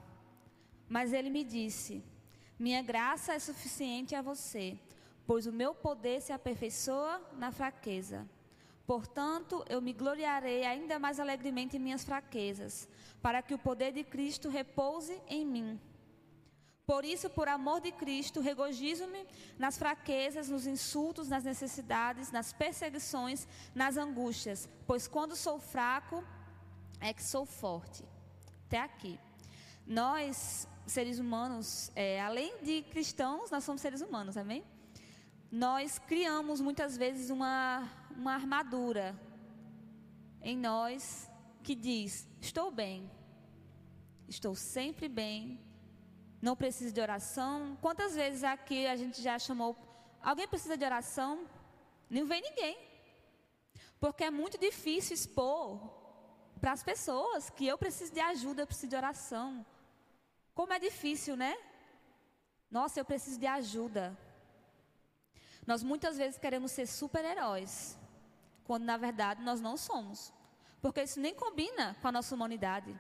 Mas 0.88 1.12
ele 1.12 1.30
me 1.30 1.42
disse: 1.42 2.00
Minha 2.56 2.80
graça 2.80 3.34
é 3.34 3.40
suficiente 3.40 4.14
a 4.14 4.22
você, 4.22 4.78
pois 5.26 5.44
o 5.44 5.52
meu 5.52 5.74
poder 5.74 6.20
se 6.22 6.32
aperfeiçoa 6.32 7.20
na 7.36 7.50
fraqueza. 7.50 8.24
Portanto, 8.86 9.64
eu 9.68 9.82
me 9.82 9.92
gloriarei 9.92 10.64
ainda 10.64 10.96
mais 11.00 11.18
alegremente 11.18 11.76
em 11.76 11.80
minhas 11.80 12.04
fraquezas, 12.04 12.88
para 13.20 13.42
que 13.42 13.52
o 13.52 13.58
poder 13.58 13.90
de 13.90 14.04
Cristo 14.04 14.48
repouse 14.48 15.20
em 15.26 15.44
mim. 15.44 15.80
Por 16.86 17.04
isso, 17.04 17.28
por 17.28 17.48
amor 17.48 17.80
de 17.80 17.90
Cristo, 17.90 18.40
regozijo-me 18.40 19.26
nas 19.58 19.76
fraquezas, 19.76 20.48
nos 20.48 20.68
insultos, 20.68 21.28
nas 21.28 21.42
necessidades, 21.42 22.30
nas 22.30 22.52
perseguições, 22.52 23.48
nas 23.74 23.96
angústias, 23.96 24.68
pois 24.86 25.08
quando 25.08 25.34
sou 25.34 25.58
fraco, 25.58 26.24
é 27.00 27.12
que 27.12 27.22
sou 27.22 27.44
forte. 27.44 28.04
Até 28.66 28.80
aqui. 28.80 29.18
Nós, 29.86 30.68
seres 30.86 31.18
humanos, 31.18 31.90
é, 31.94 32.20
além 32.20 32.62
de 32.62 32.82
cristãos, 32.82 33.50
nós 33.50 33.64
somos 33.64 33.80
seres 33.80 34.00
humanos, 34.00 34.36
amém? 34.36 34.64
Nós 35.50 35.98
criamos 35.98 36.60
muitas 36.60 36.96
vezes 36.96 37.30
uma, 37.30 37.88
uma 38.14 38.34
armadura 38.34 39.18
em 40.42 40.56
nós 40.56 41.30
que 41.62 41.74
diz: 41.74 42.28
estou 42.40 42.70
bem, 42.70 43.10
estou 44.28 44.54
sempre 44.54 45.08
bem, 45.08 45.58
não 46.42 46.54
preciso 46.54 46.92
de 46.92 47.00
oração. 47.00 47.78
Quantas 47.80 48.14
vezes 48.14 48.44
aqui 48.44 48.86
a 48.86 48.96
gente 48.96 49.22
já 49.22 49.38
chamou, 49.38 49.74
alguém 50.22 50.46
precisa 50.46 50.76
de 50.76 50.84
oração? 50.84 51.46
Não 52.10 52.26
vem 52.26 52.42
ninguém. 52.42 52.76
Porque 53.98 54.24
é 54.24 54.30
muito 54.30 54.58
difícil 54.58 55.14
expor 55.14 55.97
para 56.58 56.72
as 56.72 56.82
pessoas 56.82 57.50
que 57.50 57.66
eu 57.66 57.78
preciso 57.78 58.12
de 58.12 58.20
ajuda, 58.20 58.62
eu 58.62 58.66
preciso 58.66 58.88
de 58.88 58.96
oração. 58.96 59.64
Como 60.54 60.72
é 60.72 60.78
difícil, 60.78 61.36
né? 61.36 61.56
Nossa, 62.70 62.98
eu 63.00 63.04
preciso 63.04 63.38
de 63.38 63.46
ajuda. 63.46 64.16
Nós 65.66 65.82
muitas 65.82 66.16
vezes 66.16 66.38
queremos 66.38 66.72
ser 66.72 66.86
super-heróis, 66.86 67.98
quando 68.64 68.84
na 68.84 68.96
verdade 68.96 69.42
nós 69.42 69.60
não 69.60 69.76
somos. 69.76 70.32
Porque 70.80 71.02
isso 71.02 71.20
nem 71.20 71.34
combina 71.34 71.96
com 72.00 72.08
a 72.08 72.12
nossa 72.12 72.34
humanidade. 72.34 72.98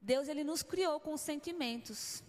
Deus 0.00 0.28
ele 0.28 0.44
nos 0.44 0.62
criou 0.62 0.98
com 0.98 1.16
sentimentos. 1.16 2.22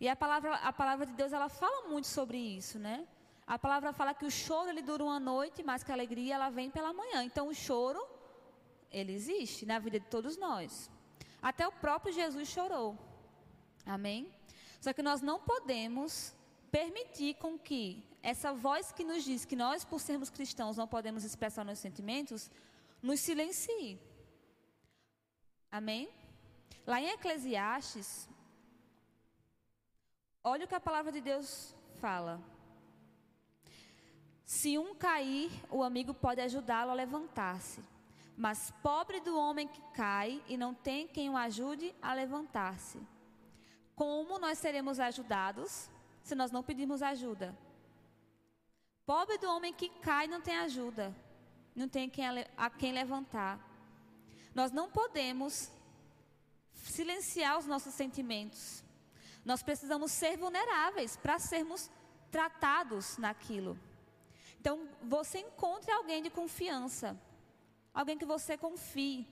E 0.00 0.08
a 0.08 0.16
palavra, 0.16 0.54
a 0.56 0.72
palavra 0.72 1.06
de 1.06 1.12
Deus 1.12 1.32
ela 1.32 1.48
fala 1.48 1.88
muito 1.88 2.06
sobre 2.06 2.38
isso, 2.38 2.78
né? 2.78 3.06
A 3.46 3.58
palavra 3.58 3.92
fala 3.92 4.12
que 4.12 4.26
o 4.26 4.30
choro 4.30 4.68
ele 4.68 4.82
dura 4.82 5.04
uma 5.04 5.20
noite, 5.20 5.62
mas 5.62 5.84
que 5.84 5.92
a 5.92 5.94
alegria 5.94 6.34
ela 6.34 6.50
vem 6.50 6.70
pela 6.70 6.92
manhã. 6.92 7.22
Então 7.22 7.48
o 7.48 7.54
choro 7.54 8.04
ele 8.98 9.12
existe 9.12 9.66
na 9.66 9.78
vida 9.78 9.98
de 10.00 10.06
todos 10.06 10.36
nós. 10.38 10.90
Até 11.42 11.68
o 11.68 11.72
próprio 11.84 12.12
Jesus 12.12 12.48
chorou. 12.48 12.98
Amém? 13.84 14.32
Só 14.80 14.92
que 14.92 15.02
nós 15.02 15.20
não 15.20 15.38
podemos 15.38 16.34
permitir 16.70 17.34
com 17.34 17.58
que 17.58 18.02
essa 18.22 18.52
voz 18.52 18.90
que 18.92 19.04
nos 19.04 19.22
diz 19.22 19.44
que 19.44 19.54
nós, 19.54 19.84
por 19.84 20.00
sermos 20.00 20.30
cristãos, 20.30 20.76
não 20.76 20.88
podemos 20.88 21.24
expressar 21.24 21.64
nossos 21.64 21.80
sentimentos, 21.80 22.50
nos 23.02 23.20
silencie. 23.20 24.00
Amém? 25.70 26.08
Lá 26.86 27.00
em 27.00 27.08
Eclesiastes, 27.10 28.28
olha 30.42 30.64
o 30.64 30.68
que 30.68 30.74
a 30.74 30.80
palavra 30.80 31.12
de 31.12 31.20
Deus 31.20 31.74
fala. 32.00 32.40
Se 34.44 34.78
um 34.78 34.94
cair, 34.94 35.50
o 35.70 35.82
amigo 35.82 36.14
pode 36.14 36.40
ajudá-lo 36.40 36.92
a 36.92 36.94
levantar-se. 36.94 37.80
Mas 38.36 38.70
pobre 38.82 39.20
do 39.20 39.38
homem 39.38 39.66
que 39.66 39.80
cai 39.94 40.42
e 40.46 40.56
não 40.56 40.74
tem 40.74 41.08
quem 41.08 41.30
o 41.30 41.36
ajude 41.36 41.94
a 42.02 42.12
levantar-se. 42.12 43.00
Como 43.94 44.38
nós 44.38 44.58
seremos 44.58 45.00
ajudados 45.00 45.88
se 46.22 46.34
nós 46.34 46.50
não 46.50 46.62
pedirmos 46.62 47.02
ajuda? 47.02 47.56
Pobre 49.06 49.38
do 49.38 49.48
homem 49.48 49.72
que 49.72 49.88
cai 49.88 50.26
e 50.26 50.28
não 50.28 50.40
tem 50.40 50.56
ajuda, 50.56 51.14
não 51.74 51.88
tem 51.88 52.10
quem 52.10 52.26
a, 52.26 52.46
a 52.56 52.68
quem 52.68 52.92
levantar. 52.92 53.58
Nós 54.54 54.70
não 54.70 54.90
podemos 54.90 55.70
silenciar 56.74 57.58
os 57.58 57.66
nossos 57.66 57.94
sentimentos. 57.94 58.84
Nós 59.44 59.62
precisamos 59.62 60.12
ser 60.12 60.36
vulneráveis 60.36 61.16
para 61.16 61.38
sermos 61.38 61.90
tratados 62.30 63.16
naquilo. 63.16 63.78
Então, 64.60 64.88
você 65.02 65.38
encontre 65.38 65.90
alguém 65.92 66.22
de 66.22 66.28
confiança 66.28 67.16
alguém 67.96 68.18
que 68.18 68.26
você 68.34 68.58
confie. 68.58 69.26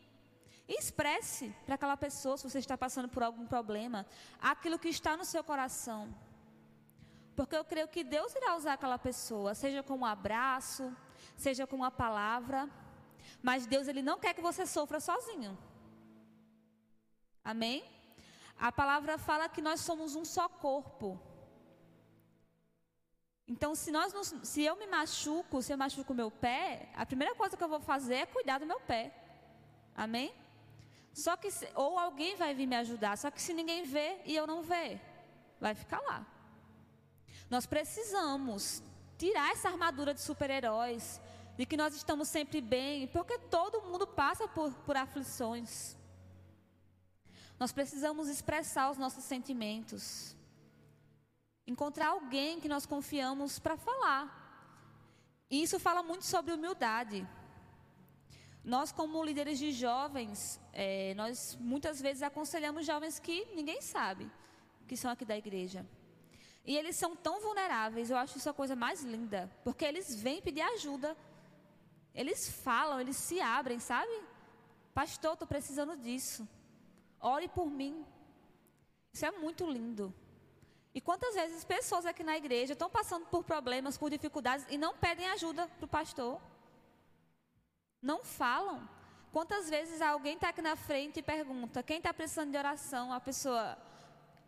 E 0.66 0.78
expresse 0.80 1.54
para 1.66 1.74
aquela 1.74 1.96
pessoa, 2.04 2.38
se 2.38 2.48
você 2.48 2.58
está 2.58 2.76
passando 2.84 3.08
por 3.14 3.22
algum 3.22 3.46
problema, 3.46 4.06
aquilo 4.40 4.78
que 4.78 4.88
está 4.88 5.14
no 5.14 5.26
seu 5.32 5.44
coração. 5.44 6.02
Porque 7.36 7.54
eu 7.54 7.64
creio 7.64 7.88
que 7.88 8.02
Deus 8.02 8.34
irá 8.34 8.56
usar 8.56 8.72
aquela 8.72 8.98
pessoa, 8.98 9.54
seja 9.54 9.82
com 9.82 9.96
um 9.98 10.06
abraço, 10.06 10.96
seja 11.36 11.66
com 11.66 11.76
uma 11.76 11.90
palavra. 11.90 12.70
Mas 13.42 13.66
Deus, 13.66 13.86
Ele 13.88 14.00
não 14.00 14.18
quer 14.18 14.32
que 14.32 14.40
você 14.40 14.64
sofra 14.64 14.98
sozinho. 15.00 15.52
Amém? 17.44 17.84
A 18.58 18.72
palavra 18.72 19.18
fala 19.18 19.50
que 19.50 19.60
nós 19.60 19.80
somos 19.80 20.16
um 20.16 20.24
só 20.24 20.48
corpo. 20.48 21.20
Então, 23.46 23.74
se, 23.74 23.90
nós 23.90 24.12
se 24.42 24.62
eu 24.62 24.76
me 24.76 24.86
machuco, 24.86 25.62
se 25.62 25.72
eu 25.72 25.76
machuco 25.76 26.12
o 26.12 26.16
meu 26.16 26.30
pé, 26.30 26.88
a 26.94 27.04
primeira 27.04 27.34
coisa 27.34 27.56
que 27.56 27.62
eu 27.62 27.68
vou 27.68 27.80
fazer 27.80 28.14
é 28.14 28.26
cuidar 28.26 28.58
do 28.58 28.66
meu 28.66 28.80
pé. 28.80 29.12
Amém? 29.94 30.34
Só 31.12 31.36
que, 31.36 31.50
se, 31.50 31.68
ou 31.74 31.98
alguém 31.98 32.36
vai 32.36 32.54
vir 32.54 32.66
me 32.66 32.76
ajudar, 32.76 33.16
só 33.18 33.30
que 33.30 33.40
se 33.40 33.52
ninguém 33.52 33.84
vê 33.84 34.18
e 34.24 34.34
eu 34.34 34.46
não 34.46 34.62
ver, 34.62 35.00
vai 35.60 35.74
ficar 35.74 36.00
lá. 36.00 36.26
Nós 37.50 37.66
precisamos 37.66 38.82
tirar 39.18 39.52
essa 39.52 39.68
armadura 39.68 40.14
de 40.14 40.20
super-heróis, 40.20 41.20
de 41.56 41.64
que 41.64 41.76
nós 41.76 41.94
estamos 41.94 42.28
sempre 42.28 42.60
bem, 42.60 43.06
porque 43.08 43.38
todo 43.38 43.82
mundo 43.82 44.06
passa 44.06 44.48
por, 44.48 44.72
por 44.86 44.96
aflições. 44.96 45.96
Nós 47.58 47.70
precisamos 47.70 48.28
expressar 48.28 48.90
os 48.90 48.98
nossos 48.98 49.22
sentimentos. 49.22 50.34
Encontrar 51.66 52.08
alguém 52.08 52.60
que 52.60 52.68
nós 52.68 52.86
confiamos 52.86 53.58
para 53.58 53.76
falar. 53.76 54.42
E 55.50 55.62
isso 55.62 55.78
fala 55.78 56.02
muito 56.02 56.24
sobre 56.24 56.52
humildade. 56.52 57.26
Nós, 58.64 58.90
como 58.90 59.22
líderes 59.22 59.58
de 59.58 59.72
jovens, 59.72 60.60
é, 60.72 61.14
nós 61.14 61.56
muitas 61.60 62.00
vezes 62.00 62.22
aconselhamos 62.22 62.86
jovens 62.86 63.18
que 63.18 63.44
ninguém 63.54 63.80
sabe, 63.82 64.30
que 64.88 64.96
são 64.96 65.10
aqui 65.10 65.24
da 65.24 65.36
igreja. 65.36 65.86
E 66.64 66.76
eles 66.76 66.96
são 66.96 67.14
tão 67.14 67.40
vulneráveis, 67.40 68.10
eu 68.10 68.16
acho 68.16 68.38
isso 68.38 68.48
a 68.48 68.54
coisa 68.54 68.74
mais 68.74 69.02
linda, 69.02 69.50
porque 69.62 69.84
eles 69.84 70.14
vêm 70.14 70.40
pedir 70.40 70.62
ajuda. 70.62 71.14
Eles 72.14 72.48
falam, 72.48 73.00
eles 73.00 73.16
se 73.16 73.38
abrem, 73.40 73.78
sabe? 73.78 74.12
Pastor, 74.94 75.34
estou 75.34 75.48
precisando 75.48 75.96
disso. 75.96 76.48
Ore 77.20 77.48
por 77.48 77.68
mim. 77.68 78.06
Isso 79.12 79.26
é 79.26 79.30
muito 79.32 79.68
lindo. 79.68 80.14
E 80.94 81.00
quantas 81.00 81.34
vezes 81.34 81.64
pessoas 81.64 82.06
aqui 82.06 82.22
na 82.22 82.36
igreja 82.36 82.72
estão 82.72 82.88
passando 82.88 83.26
por 83.26 83.42
problemas, 83.42 83.98
por 83.98 84.08
dificuldades 84.08 84.64
e 84.70 84.78
não 84.78 84.96
pedem 84.96 85.28
ajuda 85.30 85.66
para 85.66 85.84
o 85.84 85.88
pastor? 85.88 86.40
Não 88.00 88.22
falam. 88.22 88.88
Quantas 89.32 89.68
vezes 89.68 90.00
alguém 90.00 90.36
está 90.36 90.50
aqui 90.50 90.62
na 90.62 90.76
frente 90.76 91.18
e 91.18 91.22
pergunta: 91.22 91.82
quem 91.82 91.98
está 91.98 92.14
precisando 92.14 92.52
de 92.52 92.58
oração? 92.58 93.12
A 93.12 93.18
pessoa, 93.18 93.76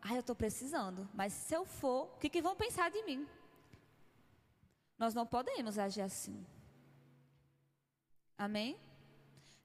ah, 0.01 0.13
eu 0.13 0.21
estou 0.21 0.35
precisando, 0.35 1.09
mas 1.13 1.33
se 1.33 1.53
eu 1.53 1.65
for, 1.65 2.05
o 2.05 2.17
que, 2.17 2.29
que 2.29 2.41
vão 2.41 2.55
pensar 2.55 2.89
de 2.89 3.03
mim? 3.03 3.27
Nós 4.97 5.13
não 5.13 5.27
podemos 5.27 5.77
agir 5.77 6.01
assim. 6.01 6.45
Amém? 8.37 8.79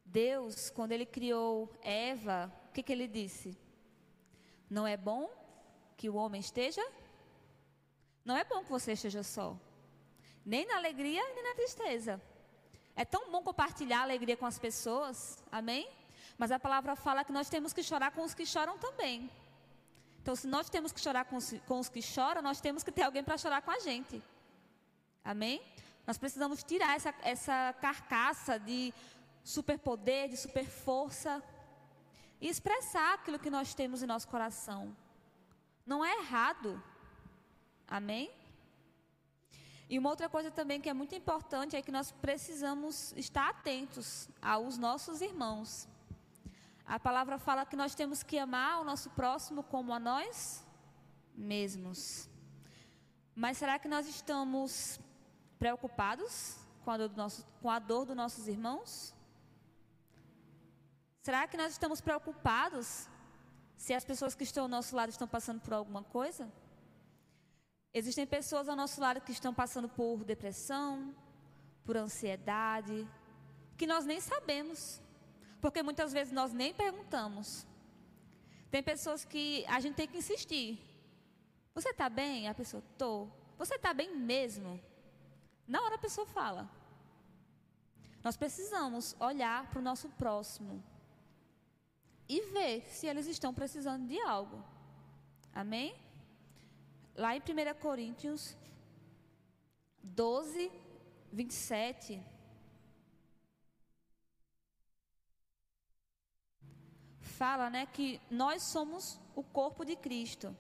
Deus, 0.05 0.69
quando 0.69 0.91
Ele 0.91 1.07
criou 1.07 1.73
Eva, 1.81 2.53
o 2.69 2.73
que, 2.73 2.83
que 2.83 2.93
Ele 2.93 3.07
disse? 3.07 3.57
Não 4.69 4.85
é 4.85 4.97
bom 4.97 5.42
que 5.97 6.09
o 6.09 6.15
homem 6.15 6.41
esteja? 6.41 6.85
Não 8.25 8.37
é 8.37 8.45
bom 8.45 8.63
que 8.63 8.71
você 8.71 8.93
esteja 8.93 9.23
só. 9.23 9.57
Nem 10.45 10.67
na 10.67 10.77
alegria, 10.77 11.23
nem 11.35 11.45
na 11.45 11.55
tristeza. 11.55 12.21
É 12.95 13.05
tão 13.05 13.31
bom 13.31 13.43
compartilhar 13.43 14.01
a 14.01 14.03
alegria 14.03 14.37
com 14.37 14.47
as 14.47 14.59
pessoas, 14.59 15.43
amém? 15.51 15.89
Mas 16.37 16.51
a 16.51 16.59
palavra 16.59 16.95
fala 16.95 17.25
que 17.25 17.33
nós 17.33 17.49
temos 17.49 17.73
que 17.73 17.83
chorar 17.83 18.11
com 18.13 18.23
os 18.23 18.35
que 18.35 18.45
choram 18.45 18.79
também. 18.79 19.31
Então, 20.21 20.37
se 20.37 20.47
nós 20.47 20.69
temos 20.69 20.93
que 20.93 21.01
chorar 21.01 21.25
com 21.25 21.37
os, 21.37 21.53
com 21.67 21.81
os 21.81 21.89
que 21.89 22.01
choram, 22.01 22.43
nós 22.43 22.61
temos 22.61 22.83
que 22.83 22.93
ter 22.93 23.03
alguém 23.03 23.25
para 23.25 23.39
chorar 23.39 23.63
com 23.63 23.71
a 23.71 23.79
gente. 23.79 24.23
Amém? 25.25 25.63
Nós 26.07 26.19
precisamos 26.19 26.63
tirar 26.63 26.95
essa, 26.97 27.15
essa 27.23 27.75
carcaça 27.81 28.59
de 28.59 28.93
superpoder, 29.43 30.29
de 30.29 30.37
superforça 30.37 31.43
e 32.41 32.49
expressar 32.49 33.15
aquilo 33.15 33.39
que 33.39 33.51
nós 33.51 33.75
temos 33.75 34.03
em 34.03 34.07
nosso 34.07 34.29
coração. 34.29 34.97
Não 35.85 36.05
é 36.05 36.19
errado. 36.19 36.83
Amém? 37.87 38.31
E 39.89 39.99
uma 39.99 40.09
outra 40.09 40.29
coisa 40.29 40.51
também 40.51 40.81
que 40.81 40.89
é 40.89 40.95
muito 40.95 41.15
importante 41.15 41.77
é 41.77 41.83
que 41.83 41.93
nós 41.93 42.11
precisamos 42.11 43.13
estar 43.15 43.51
atentos 43.51 44.29
aos 44.41 44.79
nossos 44.79 45.21
irmãos. 45.21 45.87
A 46.87 46.99
palavra 46.99 47.39
fala 47.39 47.67
que 47.67 47.77
nós 47.77 47.95
temos 47.95 48.23
que 48.23 48.39
amar 48.39 48.81
o 48.81 48.85
nosso 48.85 49.11
próximo 49.11 49.63
como 49.63 49.93
a 49.93 49.99
nós 49.99 50.65
mesmos. 51.35 52.29
Mas 53.35 53.59
será 53.59 53.79
que 53.79 53.89
nós 53.89 54.07
estamos 54.07 54.99
preocupados 55.59 56.57
com 56.85 56.91
a 56.91 56.97
dor, 56.97 57.09
do 57.09 57.17
nosso, 57.17 57.47
com 57.61 57.71
a 57.71 57.79
dor 57.79 58.07
dos 58.07 58.17
nossos 58.17 58.49
irmãos? 58.49 59.15
Será 61.23 61.47
que 61.47 61.57
nós 61.57 61.73
estamos 61.73 62.01
preocupados 62.01 63.09
se 63.83 63.93
as 63.93 64.05
pessoas 64.05 64.33
que 64.33 64.45
estão 64.45 64.63
ao 64.63 64.69
nosso 64.69 64.95
lado 64.95 65.11
estão 65.11 65.27
passando 65.27 65.61
por 65.61 65.73
alguma 65.73 66.05
coisa? 66.05 66.49
Existem 67.93 68.25
pessoas 68.25 68.69
ao 68.69 68.77
nosso 68.77 69.01
lado 69.01 69.21
que 69.21 69.33
estão 69.33 69.53
passando 69.53 69.89
por 69.89 70.23
depressão, 70.23 71.13
por 71.85 71.97
ansiedade, 71.97 73.05
que 73.77 73.85
nós 73.85 74.05
nem 74.05 74.21
sabemos, 74.21 75.03
porque 75.61 75.83
muitas 75.83 76.13
vezes 76.13 76.33
nós 76.33 76.53
nem 76.53 76.73
perguntamos. 76.73 77.67
Tem 78.71 78.85
pessoas 78.85 79.25
que 79.25 79.67
a 79.67 79.81
gente 79.81 79.97
tem 79.97 80.07
que 80.07 80.19
insistir. 80.19 80.79
Você 81.75 81.89
está 81.89 82.09
bem? 82.09 82.47
A 82.47 82.55
pessoa, 82.55 82.85
estou. 82.93 83.29
Você 83.59 83.75
está 83.75 83.93
bem 83.93 84.17
mesmo? 84.17 84.81
Na 85.67 85.83
hora 85.83 85.97
a 85.97 86.05
pessoa 86.07 86.25
fala. 86.25 86.71
Nós 88.23 88.37
precisamos 88.37 89.17
olhar 89.19 89.69
para 89.71 89.81
o 89.81 89.83
nosso 89.83 90.09
próximo 90.11 90.81
e 92.33 92.41
ver 92.53 92.83
se 92.87 93.07
eles 93.07 93.27
estão 93.27 93.53
precisando 93.53 94.07
de 94.07 94.19
algo. 94.21 94.65
Amém? 95.53 95.95
Lá 97.15 97.37
em 97.37 97.41
1 97.41 97.79
Coríntios 97.79 98.57
12, 100.03 100.73
27. 101.31 102.23
Fala, 107.21 107.69
né, 107.69 107.85
que 107.85 108.19
nós 108.31 108.63
somos 108.63 109.21
o 109.37 109.43
corpo 109.43 109.85
de 109.85 109.95
Cristo. 109.95 110.57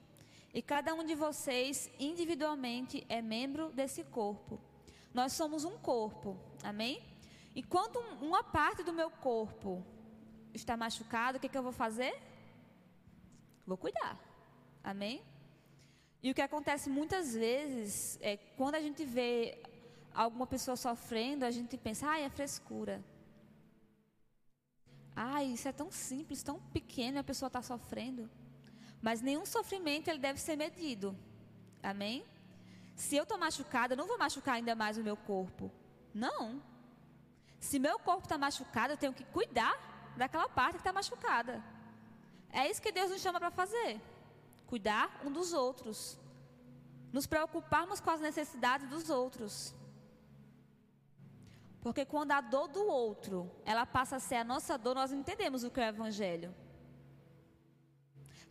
E 0.52 0.60
cada 0.60 0.92
um 0.92 1.02
de 1.02 1.14
vocês, 1.14 1.90
individualmente, 1.98 3.06
é 3.08 3.22
membro 3.22 3.72
desse 3.72 4.04
corpo. 4.04 4.60
Nós 5.14 5.32
somos 5.32 5.64
um 5.64 5.78
corpo. 5.78 6.38
Amém? 6.62 7.02
E 7.54 7.62
quando 7.62 7.98
uma 8.20 8.44
parte 8.44 8.82
do 8.82 8.92
meu 8.92 9.10
corpo 9.10 9.82
está 10.54 10.76
machucado, 10.76 11.38
o 11.38 11.40
que, 11.40 11.48
que 11.48 11.56
eu 11.56 11.62
vou 11.62 11.72
fazer? 11.72 12.14
Vou 13.66 13.76
cuidar. 13.76 14.18
Amém? 14.82 15.22
E 16.22 16.30
o 16.30 16.34
que 16.34 16.42
acontece 16.42 16.88
muitas 16.88 17.34
vezes 17.34 18.18
é 18.20 18.36
quando 18.36 18.76
a 18.76 18.80
gente 18.80 19.04
vê 19.04 19.60
alguma 20.14 20.46
pessoa 20.46 20.76
sofrendo, 20.76 21.44
a 21.44 21.50
gente 21.50 21.76
pensa, 21.76 22.06
ai, 22.06 22.24
é 22.24 22.30
frescura. 22.30 23.02
Ai, 25.14 25.46
isso 25.46 25.68
é 25.68 25.72
tão 25.72 25.90
simples, 25.90 26.42
tão 26.42 26.60
pequeno, 26.72 27.18
a 27.18 27.24
pessoa 27.24 27.48
está 27.48 27.60
sofrendo. 27.60 28.30
Mas 29.00 29.20
nenhum 29.20 29.44
sofrimento 29.44 30.08
ele 30.08 30.18
deve 30.18 30.40
ser 30.40 30.56
medido. 30.56 31.16
Amém? 31.82 32.24
Se 32.94 33.16
eu 33.16 33.24
estou 33.24 33.36
machucada, 33.36 33.94
eu 33.94 33.96
não 33.96 34.06
vou 34.06 34.18
machucar 34.18 34.54
ainda 34.54 34.74
mais 34.74 34.96
o 34.96 35.02
meu 35.02 35.16
corpo. 35.16 35.70
Não. 36.14 36.62
Se 37.58 37.78
meu 37.78 37.98
corpo 37.98 38.24
está 38.24 38.38
machucado, 38.38 38.92
eu 38.92 38.96
tenho 38.96 39.12
que 39.12 39.24
cuidar 39.24 39.91
daquela 40.16 40.48
parte 40.48 40.74
que 40.74 40.78
está 40.78 40.92
machucada. 40.92 41.62
É 42.50 42.70
isso 42.70 42.82
que 42.82 42.92
Deus 42.92 43.10
nos 43.10 43.20
chama 43.20 43.38
para 43.40 43.50
fazer 43.50 44.00
cuidar 44.72 45.20
um 45.22 45.30
dos 45.30 45.52
outros, 45.52 46.18
nos 47.12 47.26
preocuparmos 47.26 48.00
com 48.00 48.08
as 48.08 48.20
necessidades 48.20 48.88
dos 48.88 49.10
outros. 49.10 49.74
Porque 51.82 52.06
quando 52.06 52.32
a 52.32 52.40
dor 52.40 52.68
do 52.68 52.82
outro, 52.86 53.50
ela 53.66 53.84
passa 53.84 54.16
a 54.16 54.18
ser 54.18 54.36
a 54.36 54.44
nossa 54.44 54.78
dor, 54.78 54.94
nós 54.94 55.12
entendemos 55.12 55.62
o 55.62 55.70
que 55.70 55.78
é 55.78 55.84
o 55.84 55.88
evangelho. 55.90 56.54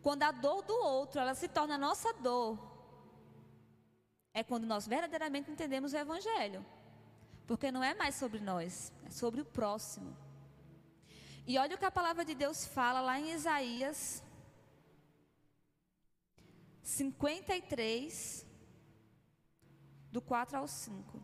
Quando 0.03 0.21
a 0.21 0.31
dor 0.31 0.61
do 0.61 0.75
outro, 0.75 1.19
ela 1.19 1.33
se 1.33 1.47
torna 1.47 1.73
a 1.73 1.79
nossa 1.79 2.13
dor, 2.13 2.59
é 4.31 4.43
quando 4.43 4.65
nós 4.67 4.87
verdadeiramente 4.87 5.49
entendemos 5.49 5.91
o 5.91 5.97
evangelho. 5.97 6.63
Porque 7.47 7.71
não 7.71 7.83
é 7.83 7.95
mais 7.95 8.13
sobre 8.13 8.39
nós, 8.39 8.93
é 9.07 9.09
sobre 9.09 9.41
o 9.41 9.45
próximo. 9.45 10.15
E 11.45 11.57
olha 11.57 11.75
o 11.75 11.77
que 11.77 11.85
a 11.85 11.91
palavra 11.91 12.23
de 12.23 12.35
Deus 12.35 12.65
fala 12.65 13.01
lá 13.01 13.19
em 13.19 13.31
Isaías 13.31 14.23
53, 16.83 18.45
do 20.11 20.21
4 20.21 20.57
ao 20.57 20.67
5. 20.67 21.21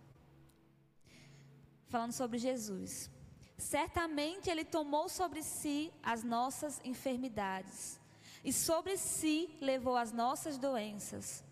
Falando 1.87 2.13
sobre 2.13 2.37
Jesus. 2.37 3.11
Certamente 3.57 4.49
Ele 4.49 4.63
tomou 4.63 5.09
sobre 5.09 5.43
si 5.43 5.91
as 6.03 6.23
nossas 6.23 6.79
enfermidades, 6.83 7.99
e 8.43 8.53
sobre 8.53 8.97
si 8.97 9.49
levou 9.59 9.97
as 9.97 10.11
nossas 10.11 10.57
doenças. 10.57 11.43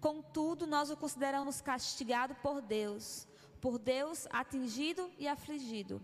Contudo, 0.00 0.66
nós 0.66 0.90
o 0.90 0.96
consideramos 0.96 1.60
castigado 1.60 2.34
por 2.36 2.60
Deus, 2.60 3.26
por 3.60 3.78
Deus 3.78 4.26
atingido 4.30 5.10
e 5.18 5.26
afligido. 5.26 6.00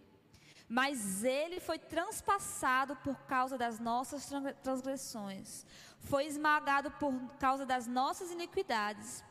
Mas 0.75 1.23
ele 1.23 1.61
foi 1.61 1.79
transpassado 1.79 2.97
por 2.97 3.17
causa 3.29 3.57
das 3.57 3.79
nossas 3.79 4.29
transgressões, 4.61 5.65
foi 6.01 6.27
esmagado 6.27 6.91
por 7.03 7.13
causa 7.39 7.65
das 7.65 7.87
nossas 7.87 8.33
iniquidades. 8.33 9.23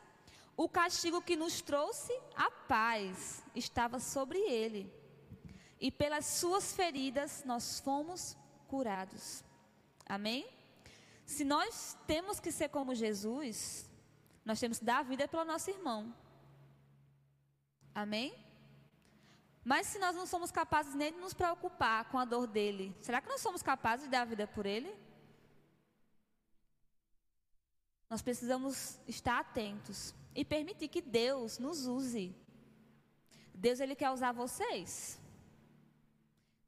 O 0.56 0.66
castigo 0.70 1.20
que 1.20 1.36
nos 1.36 1.60
trouxe 1.60 2.18
a 2.34 2.50
paz 2.50 3.44
estava 3.54 4.00
sobre 4.00 4.38
ele, 4.38 4.90
e 5.78 5.90
pelas 5.90 6.24
suas 6.24 6.72
feridas 6.72 7.44
nós 7.44 7.78
fomos 7.78 8.38
curados. 8.66 9.44
Amém? 10.06 10.48
Se 11.26 11.44
nós 11.44 11.94
temos 12.06 12.40
que 12.40 12.50
ser 12.50 12.70
como 12.70 12.94
Jesus, 12.94 13.86
nós 14.46 14.58
temos 14.58 14.78
que 14.78 14.84
dar 14.86 15.00
a 15.00 15.02
vida 15.02 15.28
pelo 15.28 15.44
nosso 15.44 15.68
irmão. 15.68 16.14
Amém? 17.94 18.43
Mas 19.64 19.86
se 19.86 19.98
nós 19.98 20.14
não 20.14 20.26
somos 20.26 20.50
capazes 20.50 20.94
nem 20.94 21.12
de 21.12 21.18
nos 21.18 21.32
preocupar 21.32 22.04
com 22.10 22.18
a 22.18 22.24
dor 22.24 22.46
dele, 22.46 22.94
será 23.00 23.20
que 23.20 23.28
nós 23.28 23.40
somos 23.40 23.62
capazes 23.62 24.04
de 24.04 24.10
dar 24.10 24.22
a 24.22 24.26
vida 24.26 24.46
por 24.46 24.66
ele? 24.66 24.94
Nós 28.10 28.20
precisamos 28.20 29.00
estar 29.08 29.40
atentos 29.40 30.14
e 30.34 30.44
permitir 30.44 30.88
que 30.88 31.00
Deus 31.00 31.58
nos 31.58 31.86
use. 31.86 32.36
Deus 33.54 33.80
ele 33.80 33.94
quer 33.94 34.10
usar 34.10 34.32
vocês. 34.32 35.18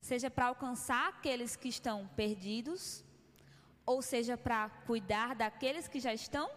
Seja 0.00 0.30
para 0.30 0.46
alcançar 0.46 1.09
aqueles 1.09 1.54
que 1.54 1.68
estão 1.68 2.09
perdidos, 2.16 3.04
ou 3.85 4.00
seja 4.00 4.38
para 4.38 4.70
cuidar 4.87 5.35
daqueles 5.35 5.87
que 5.87 6.00
já 6.00 6.14
estão 6.14 6.50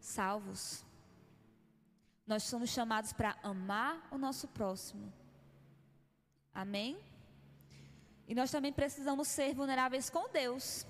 salvos. 0.00 0.84
Nós 2.26 2.42
somos 2.44 2.70
chamados 2.70 3.12
para 3.12 3.36
amar 3.42 4.06
o 4.10 4.16
nosso 4.16 4.48
próximo. 4.48 5.12
Amém? 6.52 6.98
E 8.26 8.34
nós 8.34 8.50
também 8.50 8.72
precisamos 8.72 9.28
ser 9.28 9.54
vulneráveis 9.54 10.08
com 10.08 10.28
Deus. 10.30 10.86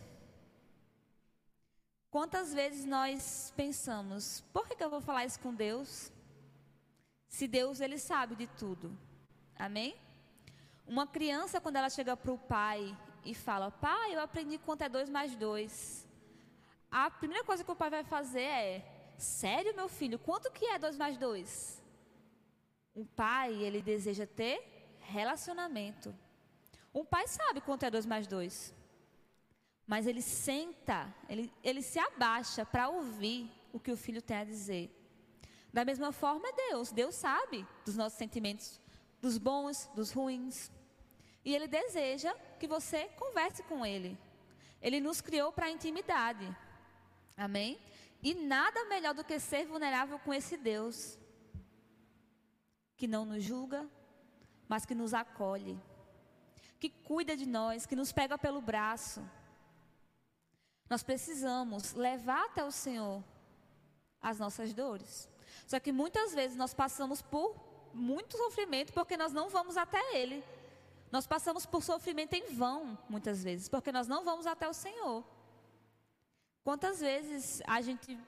Quantas 2.11 2.55
vezes 2.55 2.85
nós 2.85 3.53
pensamos, 3.57 4.45
por 4.53 4.69
que, 4.69 4.83
eu 4.83 4.89
vou 4.89 5.01
falar 5.01 5.25
isso 5.25 5.41
com 5.41 5.53
Deus? 5.53 6.13
Se 7.27 7.49
Deus, 7.49 7.81
Ele 7.81 7.99
sabe 7.99 8.37
de 8.37 8.47
tudo. 8.47 8.97
Amém? 9.57 9.97
Uma 10.87 11.09
criança, 11.09 11.61
quando 11.61 11.75
ela 11.75 11.91
chega 11.91 12.17
para 12.17 12.31
o 12.31 12.39
pai 12.39 12.97
e 13.25 13.35
fala, 13.35 13.73
pai, 13.73 14.15
eu 14.15 14.21
aprendi 14.21 14.59
quanto 14.59 14.83
é 14.83 14.89
dois 14.89 15.11
mais 15.11 15.35
dois. 15.35 16.07
A 16.89 17.11
primeira 17.11 17.43
coisa 17.43 17.65
que 17.65 17.73
o 17.73 17.75
pai 17.75 17.91
vai 17.91 18.05
fazer 18.05 18.43
é, 18.43 18.94
sério, 19.19 19.75
meu 19.75 19.89
filho, 19.89 20.19
quanto 20.19 20.51
que 20.51 20.67
é 20.67 20.79
dois 20.79 20.97
mais 20.97 21.17
dois? 21.17 21.83
Um 22.95 23.05
pai, 23.05 23.53
ele 23.55 23.83
deseja 23.83 24.27
ter 24.27 24.97
relacionamento. 25.01 26.15
Um 26.95 27.05
pai 27.05 27.27
sabe 27.27 27.61
quanto 27.61 27.85
é 27.85 27.91
dois 27.91 28.07
mais 28.07 28.27
dois. 28.27 28.75
Mas 29.87 30.07
ele 30.07 30.23
senta, 30.23 31.13
ele, 31.29 31.53
ele 31.63 31.83
se 31.83 31.99
abaixa 31.99 32.65
para 32.65 32.89
ouvir 32.89 33.51
o 33.73 33.81
que 33.81 33.91
o 33.91 33.97
filho 33.97 34.23
tem 34.23 34.37
a 34.37 34.45
dizer. 34.45 34.91
Da 35.73 35.85
mesma 35.85 36.13
forma 36.13 36.53
Deus. 36.53 36.93
Deus 36.93 37.17
sabe 37.17 37.67
dos 37.85 37.97
nossos 37.97 38.17
sentimentos, 38.17 38.81
dos 39.21 39.37
bons, 39.37 39.91
dos 39.95 40.13
ruins. 40.13 40.71
E 41.45 41.55
Ele 41.55 41.67
deseja 41.67 42.33
que 42.61 42.69
você 42.69 43.07
converse 43.19 43.63
com 43.65 43.85
Ele. 43.85 44.17
Ele 44.81 45.01
nos 45.01 45.21
criou 45.21 45.53
para 45.53 45.67
a 45.67 45.71
intimidade. 45.71 46.47
Amém? 47.37 47.79
E 48.25 48.35
nada 48.35 48.87
melhor 48.87 49.15
do 49.15 49.23
que 49.23 49.39
ser 49.39 49.67
vulnerável 49.67 50.19
com 50.19 50.35
esse 50.35 50.57
Deus. 50.57 51.19
Que 52.97 53.07
não 53.07 53.25
nos 53.25 53.45
julga, 53.45 53.89
mas 54.67 54.85
que 54.85 54.95
nos 54.95 55.15
acolhe. 55.15 55.79
Que 56.81 56.89
cuida 56.89 57.37
de 57.37 57.47
nós, 57.47 57.87
que 57.87 57.95
nos 57.95 58.11
pega 58.11 58.37
pelo 58.37 58.61
braço 58.61 59.23
nós 60.89 61.03
precisamos 61.03 61.93
levar 61.95 62.45
até 62.45 62.65
o 62.65 62.71
Senhor 62.71 63.23
as 64.21 64.39
nossas 64.39 64.73
dores. 64.73 65.29
Só 65.67 65.81
que 65.81 65.93
muitas 65.93 66.35
vezes 66.35 66.57
nós 66.57 66.75
passamos 66.75 67.23
por 67.23 67.57
muito 67.93 68.37
sofrimento 68.37 68.93
porque 68.93 69.17
nós 69.17 69.33
não 69.33 69.49
vamos 69.49 69.77
até 69.77 70.17
Ele. 70.17 70.45
Nós 71.11 71.27
passamos 71.27 71.65
por 71.65 71.83
sofrimento 71.83 72.35
em 72.35 72.55
vão, 72.55 72.99
muitas 73.09 73.43
vezes, 73.43 73.69
porque 73.69 73.93
nós 73.93 74.09
não 74.09 74.25
vamos 74.25 74.47
até 74.47 74.69
o 74.69 74.75
Senhor. 74.75 75.25
Quantas 76.65 76.99
vezes 77.01 77.63
a 77.67 77.83
gente, 77.83 78.19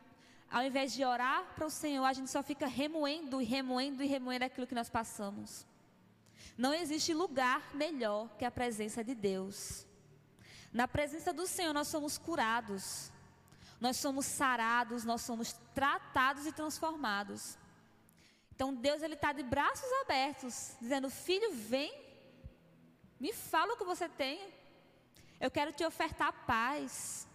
ao 0.50 0.62
invés 0.62 0.92
de 0.92 1.02
orar 1.02 1.42
para 1.54 1.66
o 1.66 1.70
Senhor, 1.70 2.04
a 2.04 2.12
gente 2.12 2.30
só 2.30 2.42
fica 2.42 2.66
remoendo 2.66 3.40
e 3.40 3.44
remoendo 3.46 4.02
e 4.02 4.06
remoendo 4.06 4.44
aquilo 4.44 4.66
que 4.66 4.74
nós 4.74 4.90
passamos. 4.90 5.66
Não 6.56 6.74
existe 6.74 7.14
lugar 7.14 7.74
melhor 7.74 8.28
que 8.36 8.44
a 8.44 8.50
presença 8.50 9.02
de 9.02 9.14
Deus. 9.14 9.86
Na 10.70 10.86
presença 10.86 11.32
do 11.32 11.46
Senhor 11.46 11.72
nós 11.72 11.88
somos 11.88 12.18
curados, 12.18 13.10
nós 13.80 13.96
somos 13.96 14.26
sarados, 14.26 15.02
nós 15.04 15.22
somos 15.22 15.54
tratados 15.74 16.46
e 16.46 16.52
transformados. 16.52 17.56
Então 18.54 18.74
Deus 18.74 19.02
ele 19.02 19.14
está 19.14 19.32
de 19.32 19.42
braços 19.42 19.90
abertos, 20.02 20.76
dizendo: 20.78 21.08
Filho, 21.08 21.52
vem, 21.54 21.90
me 23.18 23.32
fala 23.32 23.72
o 23.72 23.76
que 23.78 23.84
você 23.84 24.10
tem. 24.10 24.52
Eu 25.40 25.50
quero 25.50 25.72
te 25.72 25.84
ofertar 25.84 26.44
paz. 26.46 27.25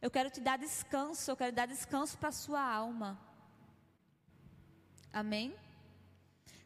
Eu 0.00 0.10
quero 0.10 0.30
te 0.30 0.40
dar 0.40 0.58
descanso. 0.58 1.30
Eu 1.30 1.36
quero 1.36 1.52
dar 1.52 1.66
descanso 1.66 2.16
para 2.18 2.30
a 2.30 2.32
sua 2.32 2.62
alma. 2.62 3.18
Amém? 5.12 5.54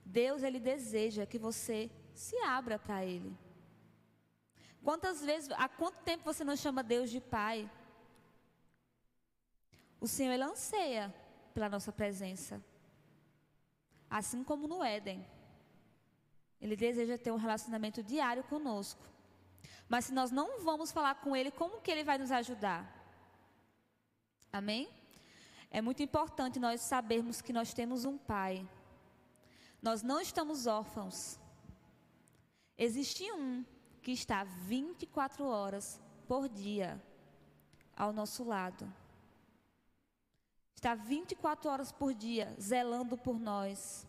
Deus 0.05 0.43
ele 0.43 0.61
deseja 0.61 1.27
que 1.27 1.39
você 1.39 1.91
se 2.15 2.37
abra 2.39 2.79
para 2.79 3.05
Ele. 3.05 3.37
Quantas 4.83 5.25
vezes, 5.25 5.51
há 5.53 5.69
quanto 5.69 6.03
tempo 6.03 6.25
você 6.25 6.45
não 6.45 6.57
chama 6.57 6.83
Deus 6.83 7.11
de 7.11 7.21
Pai? 7.21 7.71
O 9.99 10.07
Senhor 10.07 10.33
ele 10.33 10.43
anseia 10.43 11.13
pela 11.55 11.71
nossa 11.71 11.91
presença. 11.91 12.63
Assim 14.11 14.45
como 14.45 14.69
no 14.69 14.85
Éden. 14.85 15.27
Ele 16.61 16.77
deseja 16.77 17.17
ter 17.17 17.31
um 17.31 17.37
relacionamento 17.37 18.03
diário 18.03 18.45
conosco. 18.45 19.03
Mas 19.89 20.05
se 20.07 20.13
nós 20.13 20.31
não 20.31 20.63
vamos 20.63 20.93
falar 20.93 21.15
com 21.17 21.35
Ele, 21.35 21.51
como 21.51 21.81
que 21.81 21.91
Ele 21.91 22.05
vai 22.05 22.19
nos 22.19 22.31
ajudar? 22.31 23.04
Amém? 24.55 24.89
É 25.69 25.83
muito 25.83 26.01
importante 26.01 26.61
nós 26.61 26.81
sabermos 26.81 27.43
que 27.43 27.53
nós 27.53 27.75
temos 27.75 28.05
um 28.05 28.17
Pai. 28.17 28.65
Nós 29.83 30.01
não 30.01 30.21
estamos 30.21 30.69
órfãos. 30.69 31.41
Existe 32.79 33.25
um 33.33 33.65
que 34.01 34.13
está 34.13 34.45
24 34.45 35.45
horas 35.45 36.01
por 36.29 36.49
dia 36.49 37.03
ao 37.97 38.13
nosso 38.13 38.45
lado. 38.45 38.87
Está 40.73 40.95
24 40.95 41.69
horas 41.69 41.91
por 41.91 42.15
dia 42.15 42.55
zelando 42.61 43.19
por 43.19 43.41
nós. 43.41 44.07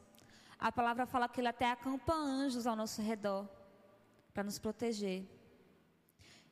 A 0.60 0.72
palavra 0.72 1.08
fala 1.08 1.28
que 1.28 1.42
ele 1.42 1.48
até 1.48 1.72
acampa 1.72 2.14
anjos 2.14 2.68
ao 2.68 2.76
nosso 2.76 3.02
redor 3.02 3.50
para 4.32 4.44
nos 4.44 4.60
proteger. 4.60 5.26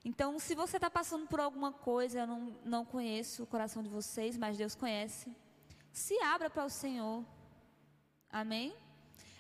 Então, 0.04 0.38
se 0.38 0.54
você 0.54 0.78
está 0.78 0.90
passando 0.90 1.28
por 1.28 1.40
alguma 1.40 1.72
coisa, 1.72 2.20
eu 2.22 2.28
não, 2.28 2.40
não 2.66 2.86
conheço 2.86 3.44
o 3.44 3.48
coração 3.48 3.82
de 3.82 3.90
vocês, 3.90 4.38
mas 4.38 4.58
Deus 4.58 4.76
conhece. 4.76 5.34
Se 5.92 6.18
abra 6.22 6.50
para 6.50 6.66
o 6.66 6.70
Senhor. 6.70 7.24
Amém? 8.30 8.76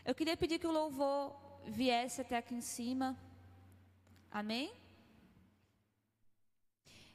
Eu 0.06 0.15
queria 0.15 0.38
pedir 0.38 0.60
que 0.60 0.67
o 0.67 0.71
louvor 0.71 1.36
viesse 1.65 2.21
até 2.21 2.38
aqui 2.38 2.56
em 2.56 2.62
cima. 2.62 3.17
Amém? 4.32 4.73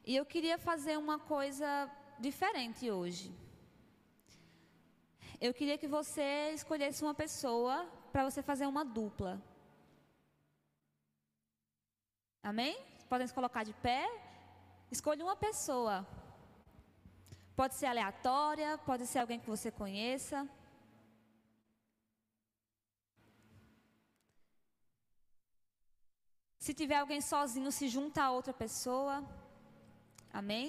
E 0.05 0.15
eu 0.15 0.25
queria 0.25 0.57
fazer 0.57 0.97
uma 0.97 1.17
coisa 1.17 1.89
diferente 2.19 2.89
hoje. 2.91 3.33
Eu 5.41 5.53
queria 5.53 5.77
que 5.77 5.87
você 5.87 6.51
escolhesse 6.53 7.01
uma 7.03 7.13
pessoa 7.13 7.85
para 8.11 8.29
você 8.29 8.41
fazer 8.43 8.67
uma 8.67 8.83
dupla. 8.83 9.41
Amém? 12.43 12.77
Podem 13.09 13.27
se 13.27 13.33
colocar 13.33 13.63
de 13.63 13.73
pé. 13.73 14.01
Escolha 14.91 15.25
uma 15.25 15.35
pessoa. 15.35 16.07
Pode 17.55 17.73
ser 17.75 17.87
aleatória, 17.87 18.77
pode 18.89 19.05
ser 19.07 19.19
alguém 19.19 19.39
que 19.39 19.49
você 19.49 19.69
conheça. 19.71 20.47
Se 26.59 26.73
tiver 26.73 26.97
alguém 26.97 27.19
sozinho, 27.19 27.71
se 27.71 27.87
junta 27.89 28.21
a 28.23 28.31
outra 28.31 28.53
pessoa. 28.53 29.15
Amém? 30.31 30.67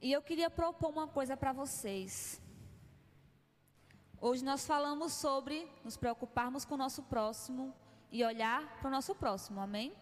E 0.00 0.10
eu 0.10 0.20
queria 0.20 0.50
propor 0.50 0.90
uma 0.90 1.06
coisa 1.06 1.36
para 1.36 1.52
vocês. 1.52 2.40
Hoje 4.20 4.44
nós 4.44 4.66
falamos 4.66 5.12
sobre 5.12 5.70
nos 5.84 5.96
preocuparmos 5.96 6.64
com 6.64 6.74
o 6.74 6.82
nosso 6.84 7.04
próximo 7.04 7.72
e 8.12 8.22
olhar 8.22 8.60
para 8.78 8.88
o 8.88 8.90
nosso 8.96 9.14
próximo, 9.14 9.58
amém? 9.60 9.92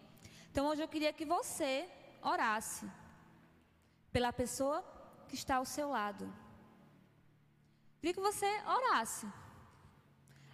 Então 0.51 0.67
hoje 0.67 0.83
eu 0.83 0.87
queria 0.87 1.13
que 1.13 1.25
você 1.25 1.89
orasse 2.21 2.85
pela 4.11 4.31
pessoa 4.33 4.83
que 5.27 5.35
está 5.35 5.55
ao 5.55 5.65
seu 5.65 5.89
lado. 5.89 6.25
Queria 7.99 8.13
que 8.13 8.19
você 8.29 8.49
orasse. 8.77 9.25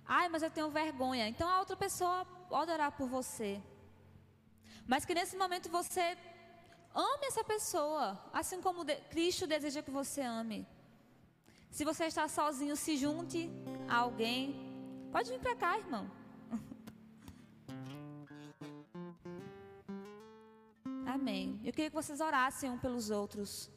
Ai, 0.05 0.29
mas 0.29 0.43
eu 0.43 0.51
tenho 0.51 0.69
vergonha. 0.69 1.27
Então 1.27 1.49
a 1.49 1.59
outra 1.59 1.75
pessoa 1.75 2.25
pode 2.47 2.71
orar 2.71 2.91
por 2.91 3.09
você. 3.09 3.61
Mas 4.85 5.03
que 5.03 5.15
nesse 5.15 5.35
momento 5.35 5.69
você 5.69 6.05
ame 6.93 7.25
essa 7.25 7.43
pessoa, 7.43 8.05
assim 8.31 8.61
como 8.61 8.85
Cristo 9.09 9.47
deseja 9.47 9.81
que 9.81 9.91
você 9.91 10.21
ame. 10.21 10.67
Se 11.71 11.83
você 11.83 12.05
está 12.05 12.27
sozinho, 12.27 12.75
se 12.75 12.95
junte 12.97 13.49
a 13.89 13.97
alguém. 13.97 14.39
Pode 15.11 15.29
vir 15.31 15.39
para 15.39 15.55
cá, 15.55 15.77
irmão. 15.77 16.09
Queria 21.77 21.91
que 21.91 21.95
vocês 21.95 22.19
orassem 22.19 22.71
um 22.71 22.77
pelos 22.79 23.11
outros. 23.11 23.69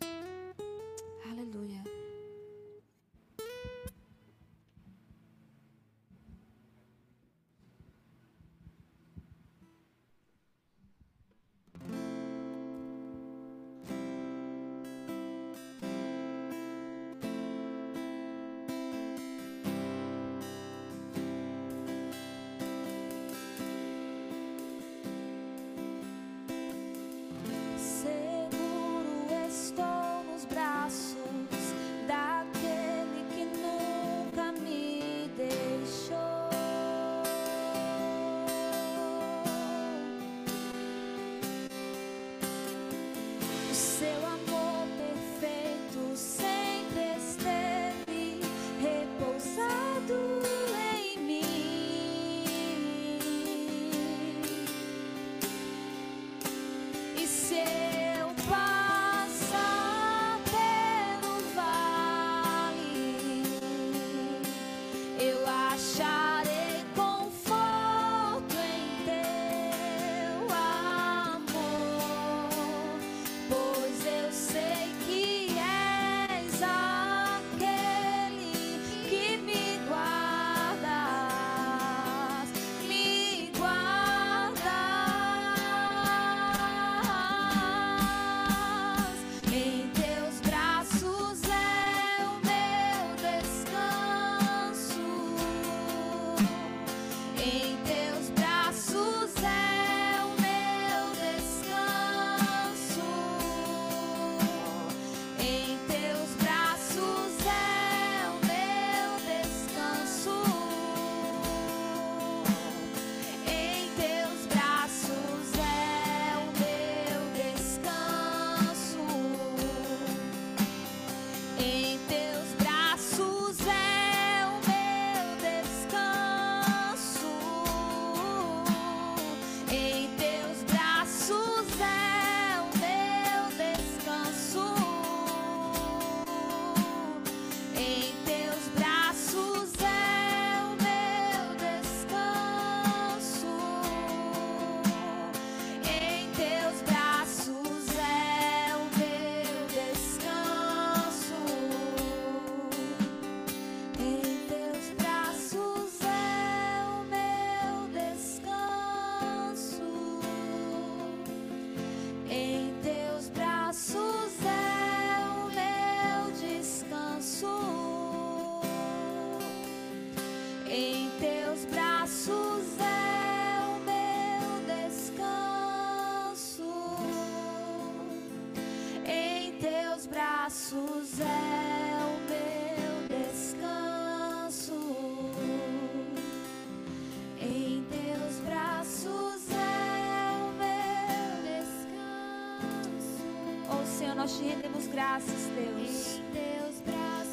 Nós 194.21 194.37
te 194.37 194.45
rendemos 194.45 194.87
graças, 194.89 195.49
Deus. 195.55 196.21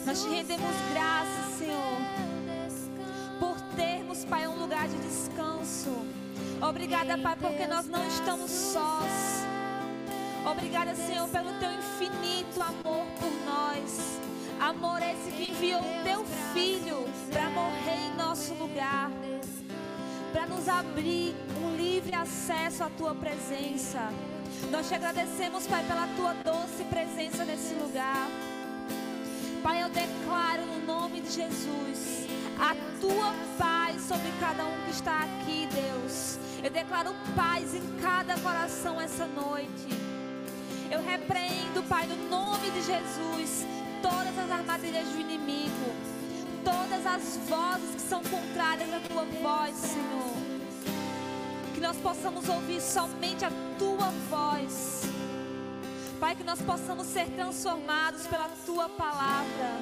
Nós 0.05 0.23
te 0.23 0.29
rendemos 0.29 0.75
graças, 0.93 1.57
Senhor, 1.57 1.97
por 3.41 3.59
termos, 3.75 4.23
Pai, 4.23 4.47
um 4.47 4.57
lugar 4.57 4.87
de 4.87 4.95
descanso. 4.99 5.91
Obrigada, 6.61 7.17
Pai, 7.17 7.35
porque 7.41 7.67
nós 7.67 7.87
não 7.87 8.07
estamos 8.07 8.49
sós. 8.49 9.43
Obrigada, 10.49 10.95
Senhor, 10.95 11.27
pelo 11.27 11.51
teu 11.59 11.69
infinito 11.73 12.61
amor 12.61 13.05
por 13.19 13.31
nós. 13.45 14.17
Amor 14.57 15.01
esse 15.01 15.29
que 15.31 15.51
enviou 15.51 15.81
o 15.81 16.03
teu 16.05 16.23
filho 16.53 17.03
para 17.29 17.49
morrer 17.49 18.07
em 18.07 18.15
nosso 18.15 18.53
lugar, 18.53 19.11
para 20.31 20.47
nos 20.47 20.69
abrir 20.69 21.35
um 21.61 21.75
livre 21.75 22.15
acesso 22.15 22.85
à 22.85 22.89
tua 22.91 23.13
presença. 23.13 24.09
Nós 24.71 24.87
te 24.87 24.95
agradecemos, 24.95 25.65
Pai, 25.67 25.83
pela 25.85 26.07
tua 26.15 26.33
doce 26.33 26.83
presença 26.85 27.45
nesse 27.45 27.73
lugar. 27.75 28.27
Pai, 29.63 29.83
eu 29.83 29.89
declaro 29.89 30.65
no 30.65 30.85
nome 30.85 31.21
de 31.21 31.31
Jesus 31.31 32.27
a 32.59 32.75
tua 32.99 33.33
paz 33.57 34.01
sobre 34.01 34.31
cada 34.39 34.65
um 34.65 34.83
que 34.85 34.91
está 34.91 35.21
aqui, 35.21 35.67
Deus. 35.71 36.39
Eu 36.63 36.71
declaro 36.71 37.15
paz 37.35 37.73
em 37.73 37.81
cada 38.01 38.37
coração 38.39 38.99
essa 38.99 39.25
noite. 39.27 39.87
Eu 40.89 41.03
repreendo, 41.03 41.83
Pai, 41.87 42.07
no 42.07 42.29
nome 42.29 42.69
de 42.71 42.81
Jesus, 42.81 43.65
todas 44.01 44.37
as 44.37 44.51
armadilhas 44.51 45.07
do 45.09 45.19
inimigo, 45.19 45.95
todas 46.63 47.05
as 47.05 47.37
vozes 47.47 47.95
que 47.95 48.01
são 48.01 48.21
contrárias 48.23 48.93
à 48.93 48.99
tua 48.99 49.25
voz, 49.41 49.75
Senhor. 49.75 50.46
Que 51.77 51.81
nós 51.81 51.97
possamos 51.97 52.49
ouvir 52.49 52.81
somente 52.81 53.45
a 53.45 53.51
tua 53.77 54.09
voz. 54.31 55.03
Pai, 56.19 56.35
que 56.35 56.43
nós 56.43 56.59
possamos 56.59 57.05
ser 57.05 57.27
transformados 57.35 58.25
pela 58.25 58.49
tua 58.65 58.89
palavra. 58.89 59.77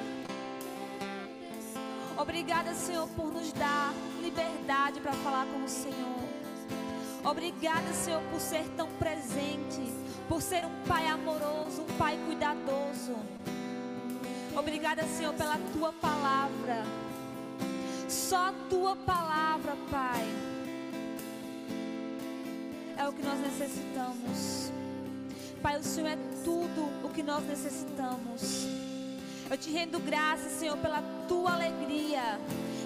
Obrigada, 2.18 2.74
Senhor, 2.74 3.08
por 3.16 3.32
nos 3.32 3.50
dar 3.54 3.94
liberdade 4.20 5.00
para 5.00 5.14
falar 5.14 5.46
com 5.46 5.64
o 5.64 5.68
Senhor. 5.70 6.20
Obrigada, 7.24 7.90
Senhor, 7.94 8.20
por 8.24 8.40
ser 8.40 8.68
tão 8.76 8.88
presente, 8.98 9.90
por 10.28 10.42
ser 10.42 10.66
um 10.66 10.82
Pai 10.86 11.08
amoroso, 11.08 11.80
um 11.80 11.96
Pai 11.96 12.18
cuidadoso. 12.26 13.16
Obrigada, 14.54 15.02
Senhor, 15.04 15.32
pela 15.32 15.58
tua 15.72 15.94
palavra. 15.94 16.84
Só 18.06 18.48
a 18.48 18.54
tua 18.68 18.94
palavra, 18.96 19.74
Pai, 19.90 20.55
é 22.96 23.08
o 23.08 23.12
que 23.12 23.22
nós 23.22 23.38
necessitamos. 23.40 24.72
Pai, 25.62 25.78
o 25.78 25.82
Senhor 25.82 26.08
é 26.08 26.18
tudo 26.44 26.90
o 27.04 27.10
que 27.10 27.22
nós 27.22 27.44
necessitamos. 27.44 28.66
Eu 29.50 29.56
te 29.56 29.70
rendo 29.70 29.98
graças, 30.00 30.52
Senhor, 30.52 30.76
pela 30.78 31.02
tua 31.28 31.54
alegria. 31.54 32.38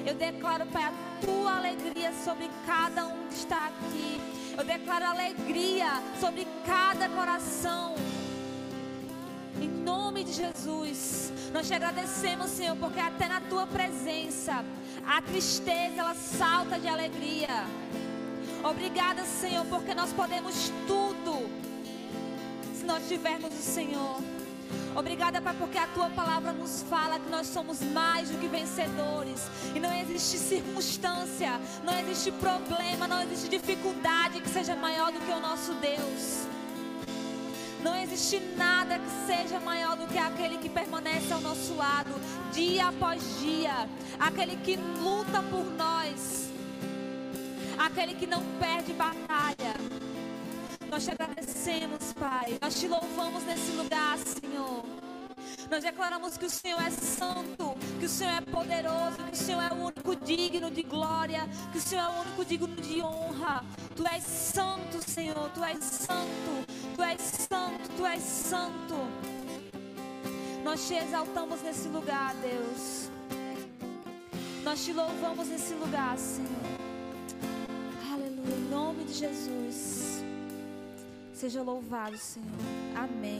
Eu 0.06 0.14
declaro, 0.14 0.66
Pai, 0.66 0.84
a 0.84 0.92
tua 1.24 1.56
alegria 1.56 2.12
sobre 2.24 2.50
cada 2.66 3.06
um 3.06 3.28
que 3.28 3.34
está 3.34 3.66
aqui. 3.66 4.20
Eu 4.56 4.64
declaro 4.64 5.06
alegria 5.06 5.88
sobre 6.20 6.46
cada 6.66 7.08
coração. 7.08 7.94
Em 9.60 9.68
nome 9.68 10.24
de 10.24 10.32
Jesus, 10.32 11.32
nós 11.52 11.66
te 11.66 11.74
agradecemos, 11.74 12.50
Senhor, 12.50 12.76
porque 12.76 13.00
até 13.00 13.28
na 13.28 13.40
tua 13.40 13.66
presença 13.66 14.64
a 15.06 15.22
tristeza 15.22 16.00
ela 16.00 16.14
salta 16.14 16.78
de 16.78 16.88
alegria. 16.88 17.64
Obrigada, 18.62 19.24
Senhor, 19.24 19.64
porque 19.66 19.94
nós 19.94 20.12
podemos 20.12 20.70
tudo 20.86 21.48
se 22.74 22.84
nós 22.84 23.08
tivermos 23.08 23.52
o 23.54 23.62
Senhor. 23.62 24.20
Obrigada, 24.94 25.40
Pai, 25.40 25.54
porque 25.58 25.78
a 25.78 25.86
tua 25.86 26.10
palavra 26.10 26.52
nos 26.52 26.82
fala 26.82 27.18
que 27.18 27.30
nós 27.30 27.46
somos 27.46 27.80
mais 27.80 28.28
do 28.28 28.38
que 28.38 28.48
vencedores. 28.48 29.40
E 29.74 29.80
não 29.80 29.92
existe 29.92 30.36
circunstância, 30.36 31.60
não 31.84 31.98
existe 32.00 32.30
problema, 32.32 33.08
não 33.08 33.22
existe 33.22 33.48
dificuldade 33.48 34.40
que 34.40 34.48
seja 34.48 34.76
maior 34.76 35.10
do 35.10 35.20
que 35.20 35.32
o 35.32 35.40
nosso 35.40 35.72
Deus. 35.74 36.46
Não 37.82 37.96
existe 37.96 38.40
nada 38.58 38.98
que 38.98 39.10
seja 39.26 39.58
maior 39.58 39.96
do 39.96 40.06
que 40.06 40.18
aquele 40.18 40.58
que 40.58 40.68
permanece 40.68 41.32
ao 41.32 41.40
nosso 41.40 41.74
lado, 41.74 42.12
dia 42.52 42.88
após 42.88 43.22
dia. 43.40 43.88
Aquele 44.18 44.56
que 44.56 44.76
luta 44.76 45.42
por 45.44 45.64
nós. 45.64 46.39
Aquele 47.80 48.14
que 48.14 48.26
não 48.26 48.42
perde 48.58 48.92
batalha. 48.92 49.74
Nós 50.90 51.02
te 51.02 51.12
agradecemos, 51.12 52.12
Pai. 52.12 52.58
Nós 52.60 52.78
te 52.78 52.86
louvamos 52.86 53.42
nesse 53.44 53.72
lugar, 53.72 54.18
Senhor. 54.18 54.84
Nós 55.70 55.82
declaramos 55.82 56.36
que 56.36 56.44
o 56.44 56.50
Senhor 56.50 56.78
é 56.78 56.90
santo, 56.90 57.74
que 57.98 58.04
o 58.04 58.08
Senhor 58.08 58.34
é 58.34 58.40
poderoso, 58.42 59.16
que 59.30 59.32
o 59.32 59.36
Senhor 59.36 59.62
é 59.62 59.72
o 59.72 59.86
único 59.86 60.14
digno 60.14 60.70
de 60.70 60.82
glória, 60.82 61.48
que 61.72 61.78
o 61.78 61.80
Senhor 61.80 62.02
é 62.02 62.08
o 62.08 62.20
único 62.20 62.44
digno 62.44 62.68
de 62.68 63.00
honra. 63.00 63.64
Tu 63.96 64.06
és 64.06 64.24
santo, 64.24 65.00
Senhor, 65.00 65.50
tu 65.54 65.64
és 65.64 65.82
santo, 65.82 66.66
tu 66.94 67.02
és 67.02 67.20
santo, 67.20 67.90
tu 67.96 68.04
és 68.04 68.22
santo. 68.22 68.94
Nós 70.62 70.86
te 70.86 70.96
exaltamos 70.96 71.62
nesse 71.62 71.88
lugar, 71.88 72.34
Deus. 72.42 73.08
Nós 74.62 74.84
te 74.84 74.92
louvamos 74.92 75.48
nesse 75.48 75.72
lugar, 75.72 76.18
Senhor. 76.18 76.89
Em 78.50 78.70
nome 78.70 79.04
de 79.04 79.14
Jesus. 79.14 80.24
Seja 81.32 81.62
louvado, 81.62 82.16
Senhor. 82.18 82.48
Amém. 82.96 83.38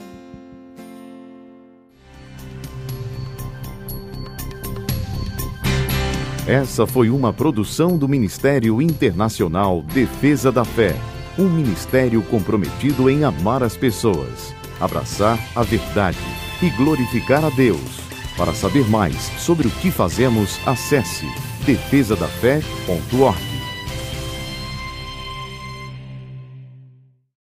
Essa 6.47 6.87
foi 6.87 7.09
uma 7.09 7.31
produção 7.31 7.97
do 7.97 8.07
Ministério 8.07 8.81
Internacional 8.81 9.81
Defesa 9.83 10.51
da 10.51 10.65
Fé, 10.65 10.95
um 11.37 11.47
ministério 11.47 12.23
comprometido 12.23 13.09
em 13.09 13.23
amar 13.23 13.61
as 13.61 13.77
pessoas, 13.77 14.53
abraçar 14.79 15.37
a 15.55 15.61
verdade 15.61 16.17
e 16.61 16.69
glorificar 16.71 17.43
a 17.45 17.49
Deus. 17.49 17.99
Para 18.35 18.53
saber 18.53 18.89
mais 18.89 19.15
sobre 19.39 19.67
o 19.67 19.71
que 19.71 19.91
fazemos, 19.91 20.57
acesse 20.65 21.27
defesadafé.org. 21.65 23.50